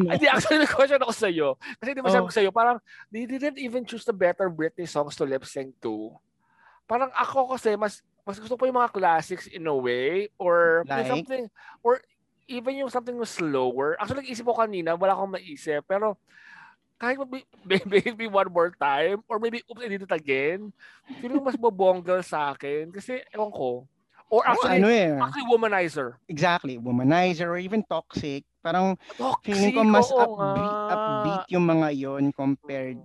Hindi, 0.17 0.25
actually, 0.25 0.65
may 0.65 0.71
question 0.73 0.97
ako 1.05 1.13
sa'yo. 1.13 1.49
Kasi 1.77 1.93
di 1.93 2.01
ba 2.01 2.09
Oh. 2.09 2.17
sabi 2.17 2.25
ko 2.25 2.33
sa'yo, 2.33 2.49
parang, 2.49 2.81
they 3.13 3.29
didn't 3.29 3.61
even 3.61 3.85
choose 3.85 4.09
the 4.09 4.17
better 4.17 4.49
Britney 4.49 4.89
songs 4.89 5.13
to 5.13 5.29
lip 5.29 5.45
sync 5.45 5.77
to. 5.85 6.17
parang 6.85 7.09
ako 7.17 7.57
kasi 7.57 7.77
mas 7.77 8.01
mas 8.25 8.37
gusto 8.37 8.57
ko 8.57 8.65
yung 8.65 8.77
mga 8.77 8.93
classics 8.93 9.49
in 9.49 9.65
a 9.65 9.73
way 9.73 10.29
or 10.37 10.85
Like? 10.85 11.09
something 11.09 11.49
or 11.81 12.01
even 12.45 12.77
yung 12.77 12.89
something 12.93 13.17
slower. 13.25 13.97
Actually, 14.01 14.25
nag-isip 14.25 14.45
ko 14.45 14.57
kanina, 14.57 14.97
wala 14.97 15.13
akong 15.13 15.33
maisip. 15.33 15.85
Pero 15.85 16.17
kahit 16.99 17.19
maybe, 17.27 17.45
maybe 17.87 18.27
one 18.27 18.51
more 18.51 18.73
time 18.75 19.23
or 19.29 19.39
maybe 19.39 19.63
oops, 19.71 19.83
I 19.83 19.89
did 19.89 20.07
it 20.07 20.15
again. 20.15 20.73
Feeling 21.21 21.45
mas 21.45 21.59
bobonggal 21.59 22.25
sa 22.25 22.53
akin 22.53 22.91
kasi 22.93 23.23
ewan 23.33 23.51
ko. 23.51 23.87
Or 24.33 24.43
Oh, 24.43 24.51
actually, 24.51 24.83
ano 24.83 24.89
eh. 24.91 25.15
actually 25.21 25.47
womanizer. 25.47 26.09
Exactly. 26.27 26.75
Womanizer 26.81 27.55
or 27.55 27.61
even 27.61 27.85
toxic. 27.87 28.43
Parang 28.65 28.97
Toxic, 29.21 29.53
feeling 29.53 29.77
ko 29.77 29.83
mas 29.85 30.09
upbeat, 30.11 30.75
nga. 30.75 30.95
upbeat 30.97 31.45
yung 31.53 31.65
mga 31.69 31.89
yon 31.95 32.25
compared 32.33 32.99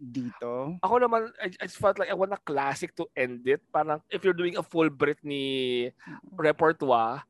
dito. 0.00 0.80
Ako 0.80 0.96
naman, 0.96 1.28
I, 1.36 1.52
I 1.60 1.66
just 1.68 1.76
felt 1.76 2.00
like 2.00 2.08
I 2.08 2.16
want 2.16 2.32
a 2.32 2.40
classic 2.40 2.96
to 2.96 3.04
end 3.12 3.44
it. 3.44 3.60
Parang 3.68 4.00
if 4.08 4.24
you're 4.24 4.36
doing 4.36 4.56
a 4.56 4.64
full 4.64 4.88
Britney 4.88 5.90
repertoire, 6.32 7.20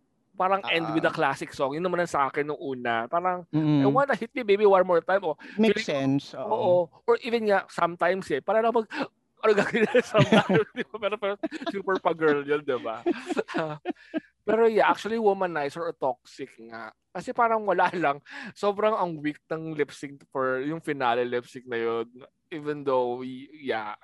parang 0.40 0.64
end 0.72 0.88
with 0.96 1.04
a 1.04 1.12
Ah. 1.12 1.12
classic 1.12 1.52
song. 1.52 1.76
Yun 1.76 1.84
naman 1.84 2.00
ang 2.00 2.08
sa 2.08 2.32
akin 2.32 2.48
nung 2.48 2.56
una. 2.56 3.04
Parang, 3.04 3.44
I 3.52 3.60
Mm-mm. 3.60 3.92
wanna 3.92 4.16
hit 4.16 4.32
me 4.32 4.40
baby 4.40 4.64
one 4.64 4.88
more 4.88 5.04
time. 5.04 5.20
O, 5.20 5.36
Makes 5.60 5.84
feeling 5.84 6.16
sense. 6.16 6.32
Oo. 6.32 6.48
oo. 6.48 6.76
Or 7.04 7.20
even 7.20 7.44
nga, 7.44 7.68
sometimes 7.68 8.24
eh, 8.32 8.40
para 8.40 8.64
na 8.64 8.72
mag, 8.72 8.88
ano 9.44 9.52
gagawin 9.52 9.84
na 9.84 10.00
sometimes, 10.00 10.64
di 10.72 10.84
ba? 10.88 10.96
Pero, 10.96 11.14
pero 11.16 11.34
super 11.68 12.00
pa-girl 12.00 12.40
yun, 12.40 12.64
di 12.64 12.76
ba? 12.80 13.04
pero 14.48 14.64
yeah, 14.66 14.88
actually 14.88 15.20
womanizer 15.20 15.84
or 15.84 15.92
toxic 15.92 16.48
nga. 16.58 16.88
Kasi 17.12 17.36
parang 17.36 17.60
wala 17.62 17.92
lang. 17.92 18.16
Sobrang 18.52 18.96
ang 18.96 19.20
weak 19.20 19.38
ng 19.48 19.76
lip 19.76 19.92
sync 19.92 20.24
for 20.30 20.64
yung 20.64 20.80
finale 20.80 21.26
lip 21.26 21.44
sync 21.44 21.68
na 21.68 21.76
yun. 21.76 22.06
Even 22.48 22.82
though, 22.82 23.20
yeah, 23.22 23.94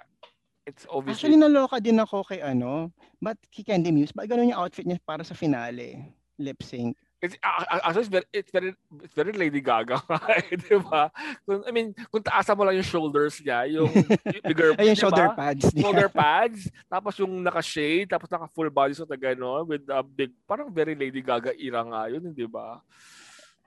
it's 0.64 0.84
obviously 0.86 1.30
Actually, 1.30 1.40
naloka 1.40 1.78
din 1.78 1.98
ako 1.98 2.22
kay 2.24 2.42
ano, 2.42 2.90
but 3.18 3.38
kay 3.50 3.62
Candy 3.62 3.90
Muse, 3.90 4.10
ba 4.10 4.26
ganun 4.26 4.50
yung 4.50 4.60
outfit 4.60 4.86
niya 4.86 4.98
para 5.02 5.22
sa 5.22 5.34
finale? 5.34 6.15
Lip 6.38 6.62
sync. 6.62 6.96
It's, 7.16 7.32
uh, 7.40 7.64
actually, 7.80 8.04
it's 8.04 8.12
very, 8.12 8.26
it's 8.32 8.52
very, 8.52 8.70
it's 9.02 9.14
very 9.16 9.32
Lady 9.32 9.64
Gaga 9.64 10.04
eh, 10.36 10.52
di 10.52 10.76
ba? 10.76 11.08
I 11.48 11.72
mean, 11.72 11.96
kung 12.12 12.20
taasan 12.20 12.60
mo 12.60 12.68
lang 12.68 12.76
yung 12.76 12.84
shoulders 12.84 13.40
niya, 13.40 13.64
yung, 13.72 13.88
yung 13.88 14.44
bigger, 14.52 14.76
Ayun, 14.76 14.92
di 14.92 15.00
shoulder 15.00 15.32
ba? 15.32 15.48
pads 15.48 15.72
niya. 15.72 15.80
Shoulder 15.88 16.08
pads, 16.20 16.68
tapos 16.92 17.16
yung 17.16 17.40
naka-shade, 17.40 18.12
tapos 18.12 18.28
naka-full 18.28 18.68
body 18.68 18.92
suit 18.92 19.08
na 19.08 19.16
gano'n, 19.16 19.64
with 19.64 19.88
a 19.88 20.04
big, 20.04 20.28
parang 20.44 20.68
very 20.68 20.92
Lady 20.92 21.24
Gaga 21.24 21.56
era 21.56 21.80
nga 21.88 22.04
yun, 22.12 22.36
di 22.36 22.44
ba? 22.44 22.84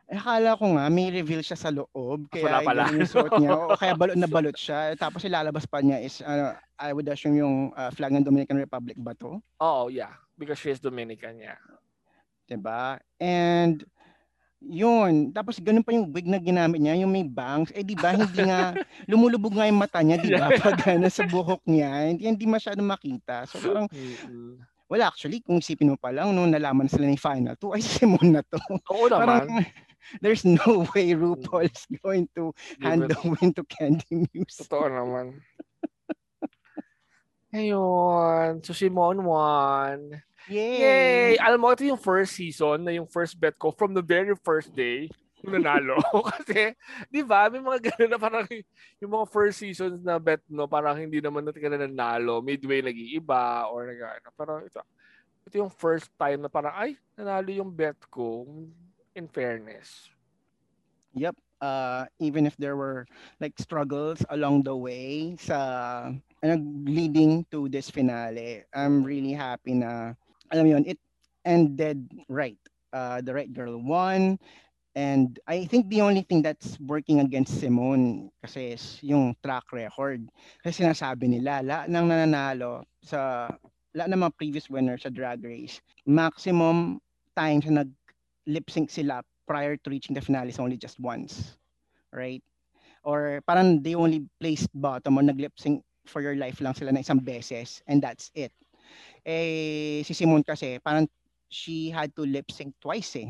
Eh, 0.09 0.17
akala 0.17 0.53
ko 0.53 0.65
nga, 0.77 0.85
may 0.89 1.09
reveal 1.09 1.41
siya 1.41 1.57
sa 1.57 1.73
loob. 1.73 2.29
Kaya 2.29 2.45
Wala 2.45 2.59
pala. 2.65 2.81
yung 2.93 3.05
suot 3.05 3.33
niya. 3.37 3.53
O 3.53 3.77
kaya 3.77 3.93
balot 3.93 4.17
na 4.17 4.25
balot 4.25 4.57
siya. 4.57 4.97
Tapos 4.97 5.21
ilalabas 5.21 5.69
pa 5.69 5.85
niya 5.85 6.01
is, 6.01 6.21
ano, 6.25 6.53
I 6.81 6.93
would 6.93 7.05
assume 7.09 7.37
yung 7.37 7.73
uh, 7.77 7.89
flag 7.93 8.13
ng 8.13 8.25
Dominican 8.25 8.57
Republic 8.57 8.97
ba 8.97 9.13
to? 9.21 9.37
Oh, 9.61 9.85
yeah. 9.89 10.17
Because 10.33 10.57
she 10.57 10.73
is 10.73 10.81
Dominican, 10.81 11.37
yeah. 11.37 11.61
'Di 12.49 12.57
ba? 12.57 12.97
And 13.21 13.85
yun, 14.59 15.31
tapos 15.31 15.55
ganun 15.61 15.85
pa 15.85 15.95
yung 15.95 16.11
wig 16.11 16.27
na 16.27 16.35
ginamit 16.35 16.83
niya, 16.83 16.99
yung 16.99 17.13
may 17.13 17.23
bangs. 17.23 17.71
Eh 17.71 17.85
di 17.85 17.95
ba 17.95 18.11
hindi 18.11 18.43
nga 18.43 18.75
lumulubog 19.11 19.55
nga 19.55 19.69
yung 19.69 19.79
mata 19.79 20.03
niya, 20.03 20.19
di 20.19 20.35
ba? 20.35 20.51
Pag 20.51 20.83
ano, 20.99 21.07
sa 21.07 21.23
buhok 21.23 21.63
niya, 21.63 22.11
hindi, 22.11 22.27
hindi 22.27 22.43
masyado 22.43 22.83
makita. 22.83 23.47
So 23.47 23.61
parang 23.61 23.87
wala 24.89 25.05
actually 25.07 25.45
kung 25.45 25.61
isipin 25.61 25.93
mo 25.93 25.97
pa 26.01 26.09
lang 26.09 26.33
nung 26.33 26.49
nalaman 26.49 26.89
sila 26.89 27.05
ni 27.05 27.15
final 27.15 27.53
two 27.55 27.71
ay 27.71 27.79
si 27.79 28.03
Simon 28.03 28.35
na 28.35 28.41
to. 28.41 28.57
Oo 28.89 29.05
naman. 29.13 29.45
Parang 29.45 29.49
there's 30.25 30.43
no 30.43 30.89
way 30.91 31.13
RuPaul's 31.13 31.85
going 32.01 32.25
to 32.33 32.51
hand 32.81 33.05
the 33.05 33.15
win 33.21 33.53
to 33.53 33.63
Candy 33.69 34.25
Muse. 34.33 34.65
Totoo 34.65 34.89
naman. 34.89 35.39
Ayun. 37.49 38.61
So, 38.61 38.77
Simone 38.77 39.25
won. 39.25 40.21
Yay! 40.47 41.35
Alam 41.41 41.59
mo, 41.59 41.73
ito 41.75 41.83
yung 41.83 41.99
first 41.99 42.39
season 42.39 42.87
na 42.87 42.95
yung 42.95 43.09
first 43.09 43.35
bet 43.35 43.59
ko 43.59 43.75
from 43.75 43.91
the 43.91 44.05
very 44.05 44.31
first 44.39 44.71
day 44.71 45.11
nanalo. 45.45 45.99
Kasi, 46.35 46.75
di 47.07 47.21
ba, 47.23 47.47
may 47.47 47.63
mga 47.63 47.93
ganun 47.93 48.09
na 48.11 48.19
parang 48.19 48.45
yung 48.99 49.11
mga 49.11 49.27
first 49.31 49.63
seasons 49.63 50.03
na 50.03 50.19
bet 50.19 50.43
no, 50.51 50.67
parang 50.67 50.97
hindi 50.99 51.23
naman 51.23 51.45
natin 51.47 51.61
ka 51.63 51.69
na 51.71 51.79
nanalo. 51.87 52.43
Midway 52.43 52.83
nag-iiba 52.83 53.69
or 53.71 53.87
nag 53.87 53.99
ano. 53.99 54.29
Pero 54.35 54.51
ito, 54.63 54.81
ito 55.47 55.55
yung 55.55 55.71
first 55.71 56.11
time 56.19 56.43
na 56.43 56.51
parang, 56.51 56.75
ay, 56.75 56.99
nanalo 57.15 57.49
yung 57.51 57.71
bet 57.71 57.97
ko 58.11 58.47
in 59.15 59.27
fairness. 59.27 60.11
Yep. 61.15 61.35
Uh, 61.59 62.07
even 62.23 62.47
if 62.47 62.55
there 62.55 62.79
were 62.79 63.03
like 63.43 63.51
struggles 63.59 64.23
along 64.31 64.63
the 64.63 64.71
way 64.71 65.35
sa 65.35 66.07
ano, 66.39 66.55
leading 66.87 67.43
to 67.51 67.67
this 67.67 67.91
finale, 67.91 68.63
I'm 68.71 69.03
really 69.03 69.35
happy 69.35 69.75
na 69.75 70.15
alam 70.51 70.65
mo 70.65 70.69
yun, 70.77 70.85
it 70.85 70.99
ended 71.45 72.09
right. 72.27 72.59
Uh, 72.91 73.21
the 73.21 73.33
right 73.33 73.53
girl 73.53 73.77
won. 73.77 74.37
And 74.97 75.37
I 75.47 75.65
think 75.65 75.87
the 75.89 76.01
only 76.01 76.25
thing 76.25 76.41
that's 76.41 76.75
working 76.81 77.21
against 77.21 77.61
Simone 77.61 78.33
kasi 78.41 78.73
is 78.73 78.97
yung 79.05 79.37
track 79.45 79.69
record. 79.71 80.25
Kasi 80.65 80.83
sinasabi 80.83 81.29
nila, 81.29 81.61
lahat 81.61 81.87
ng 81.93 82.05
nananalo 82.09 82.83
sa 83.05 83.47
lahat 83.93 84.09
ng 84.09 84.21
mga 84.25 84.35
previous 84.37 84.67
winners 84.69 85.05
sa 85.05 85.13
Drag 85.13 85.39
Race, 85.45 85.79
maximum 86.03 86.99
times 87.37 87.69
na 87.69 87.85
nag 87.85 87.91
lip 88.49 88.65
sync 88.69 88.89
sila 88.89 89.21
prior 89.45 89.77
to 89.77 89.93
reaching 89.93 90.17
the 90.17 90.21
finale 90.21 90.49
is 90.49 90.59
only 90.59 90.77
just 90.77 90.99
once. 90.99 91.57
Right? 92.09 92.41
Or 93.05 93.41
parang 93.45 93.85
they 93.85 93.93
only 93.93 94.25
placed 94.41 94.73
bottom 94.73 95.17
or 95.17 95.23
nag-lip 95.23 95.53
sync 95.55 95.85
for 96.09 96.21
your 96.25 96.35
life 96.35 96.59
lang 96.59 96.73
sila 96.73 96.89
na 96.91 97.05
isang 97.05 97.21
beses 97.21 97.85
and 97.85 98.01
that's 98.01 98.33
it. 98.33 98.51
Eh, 99.25 100.01
si 100.07 100.13
Simone 100.15 100.43
kasi, 100.43 100.79
parang 100.79 101.09
she 101.49 101.89
had 101.89 102.13
to 102.13 102.23
lip 102.23 102.49
sync 102.53 102.77
twice 102.77 103.17
eh. 103.19 103.29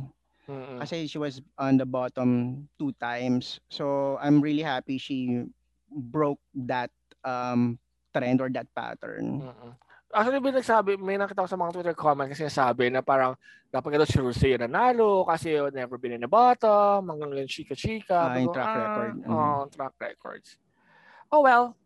Mm-mm. 0.50 0.82
Kasi 0.82 1.06
she 1.06 1.22
was 1.22 1.40
on 1.62 1.78
the 1.78 1.86
bottom 1.86 2.66
two 2.82 2.92
times. 2.98 3.62
So 3.70 4.18
I'm 4.18 4.42
really 4.42 4.66
happy 4.66 4.98
she 4.98 5.46
broke 5.88 6.42
that 6.68 6.90
um 7.24 7.78
trend 8.12 8.42
or 8.42 8.50
that 8.52 8.68
pattern. 8.74 9.46
Mm-mm. 9.46 9.72
Actually, 10.10 10.42
may 10.42 10.54
nagsabi, 10.58 10.98
may 10.98 11.22
nakita 11.22 11.46
ko 11.46 11.50
sa 11.50 11.60
mga 11.62 11.74
Twitter 11.78 11.94
comments 11.94 12.34
kasi 12.34 12.50
nasabi 12.50 12.90
na 12.90 13.06
parang 13.06 13.38
dapat 13.70 13.94
ito 13.94 14.10
si 14.10 14.18
Rosé 14.18 14.58
nanalo 14.58 15.22
kasi 15.30 15.54
never 15.70 16.02
been 16.02 16.18
in 16.18 16.26
the 16.26 16.32
bottom, 16.32 17.06
hanggang 17.06 17.38
yung 17.38 17.46
chika-chika. 17.46 18.18
Ah, 18.18 18.42
yung 18.42 18.50
track 18.50 18.74
record. 18.74 19.14
Mm. 19.22 19.30
Oo, 19.30 19.70
track 19.70 19.96
records. 20.02 20.58
Oh 21.30 21.46
well, 21.46 21.78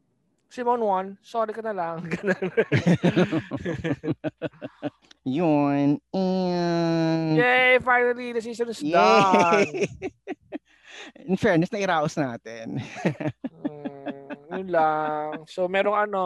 Simone 0.53 0.85
won. 0.85 1.05
Sorry 1.25 1.49
ka 1.49 1.65
na 1.65 1.73
lang. 1.73 2.05
Yun. 5.25 5.97
And 6.13 7.33
Yay! 7.33 7.81
Finally, 7.81 8.37
the 8.37 8.41
season 8.45 8.69
is 8.69 8.85
done. 8.85 9.65
Yay! 9.65 9.89
In 11.25 11.41
fairness, 11.41 11.73
nairaos 11.73 12.13
natin. 12.21 12.77
Mm, 13.49 14.29
yun 14.53 14.67
lang. 14.69 15.41
So, 15.49 15.65
merong 15.65 16.05
ano, 16.05 16.23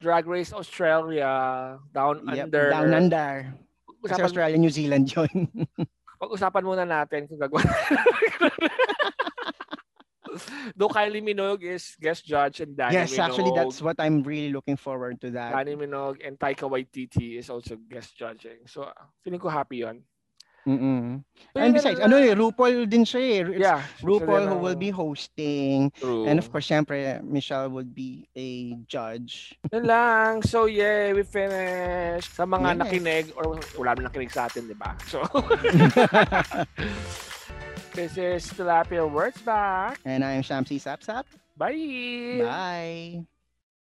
Drag 0.00 0.24
Race 0.24 0.56
Australia, 0.56 1.76
Down 1.92 2.24
Yep, 2.32 2.48
Under. 2.48 2.66
Down 2.72 2.94
under. 2.96 3.32
Kasi 4.08 4.24
Australia, 4.24 4.56
New 4.56 4.72
Zealand 4.72 5.04
yun. 5.12 5.52
pag-usapan 6.22 6.64
muna 6.66 6.82
natin 6.88 7.30
kung 7.30 7.38
gagawa. 7.38 7.62
Though 10.76 10.88
Kylie 10.88 11.22
Minogue 11.22 11.62
is 11.62 11.96
guest 12.00 12.26
judge 12.26 12.60
and 12.60 12.76
Danny 12.76 12.94
yes, 12.94 13.14
Minogue. 13.14 13.24
actually, 13.24 13.52
that's 13.54 13.82
what 13.82 13.96
I'm 13.98 14.22
really 14.22 14.52
looking 14.52 14.76
forward 14.76 15.20
to 15.22 15.30
that. 15.32 15.52
Danny 15.52 15.76
Minogue 15.76 16.26
and 16.26 16.38
Taika 16.38 16.68
Waititi 16.68 17.38
is 17.38 17.50
also 17.50 17.76
guest 17.76 18.16
judging. 18.16 18.66
So, 18.66 18.90
feeling 19.24 19.40
ko 19.40 19.48
happy 19.48 19.78
yun. 19.86 20.02
Mm-mm. 20.68 21.24
And 21.56 21.72
besides, 21.72 21.96
ano 21.96 22.20
eh, 22.20 22.36
RuPaul 22.36 22.84
din 22.84 23.00
siya 23.00 23.20
eh. 23.24 23.40
It's 23.56 23.64
yeah. 23.64 23.80
RuPaul 24.04 24.44
siya 24.44 24.52
who 24.52 24.56
will 24.60 24.76
be 24.76 24.92
hosting. 24.92 25.88
True. 25.96 26.28
And 26.28 26.36
of 26.36 26.52
course, 26.52 26.68
syempre, 26.68 27.24
Michelle 27.24 27.72
would 27.72 27.96
be 27.96 28.28
a 28.36 28.76
judge. 28.84 29.56
Yun 29.72 29.88
lang. 29.88 30.44
So, 30.44 30.68
yeah, 30.68 31.16
we 31.16 31.24
finished. 31.24 32.36
Sa 32.36 32.44
mga 32.44 32.76
Yes. 32.76 32.80
nakinig, 32.84 33.24
or 33.32 33.56
wala 33.80 33.96
na 33.96 34.12
nakinig 34.12 34.28
sa 34.28 34.44
atin, 34.44 34.68
di 34.68 34.76
ba? 34.76 34.92
So, 35.08 35.24
this 37.98 38.16
is 38.16 38.46
Tilapia 38.52 39.10
Words 39.10 39.40
back. 39.42 39.98
And 40.04 40.24
I'm 40.24 40.42
Shamsi 40.42 40.78
Sapsap. 40.78 41.24
Bye! 41.56 42.38
Bye. 42.40 43.26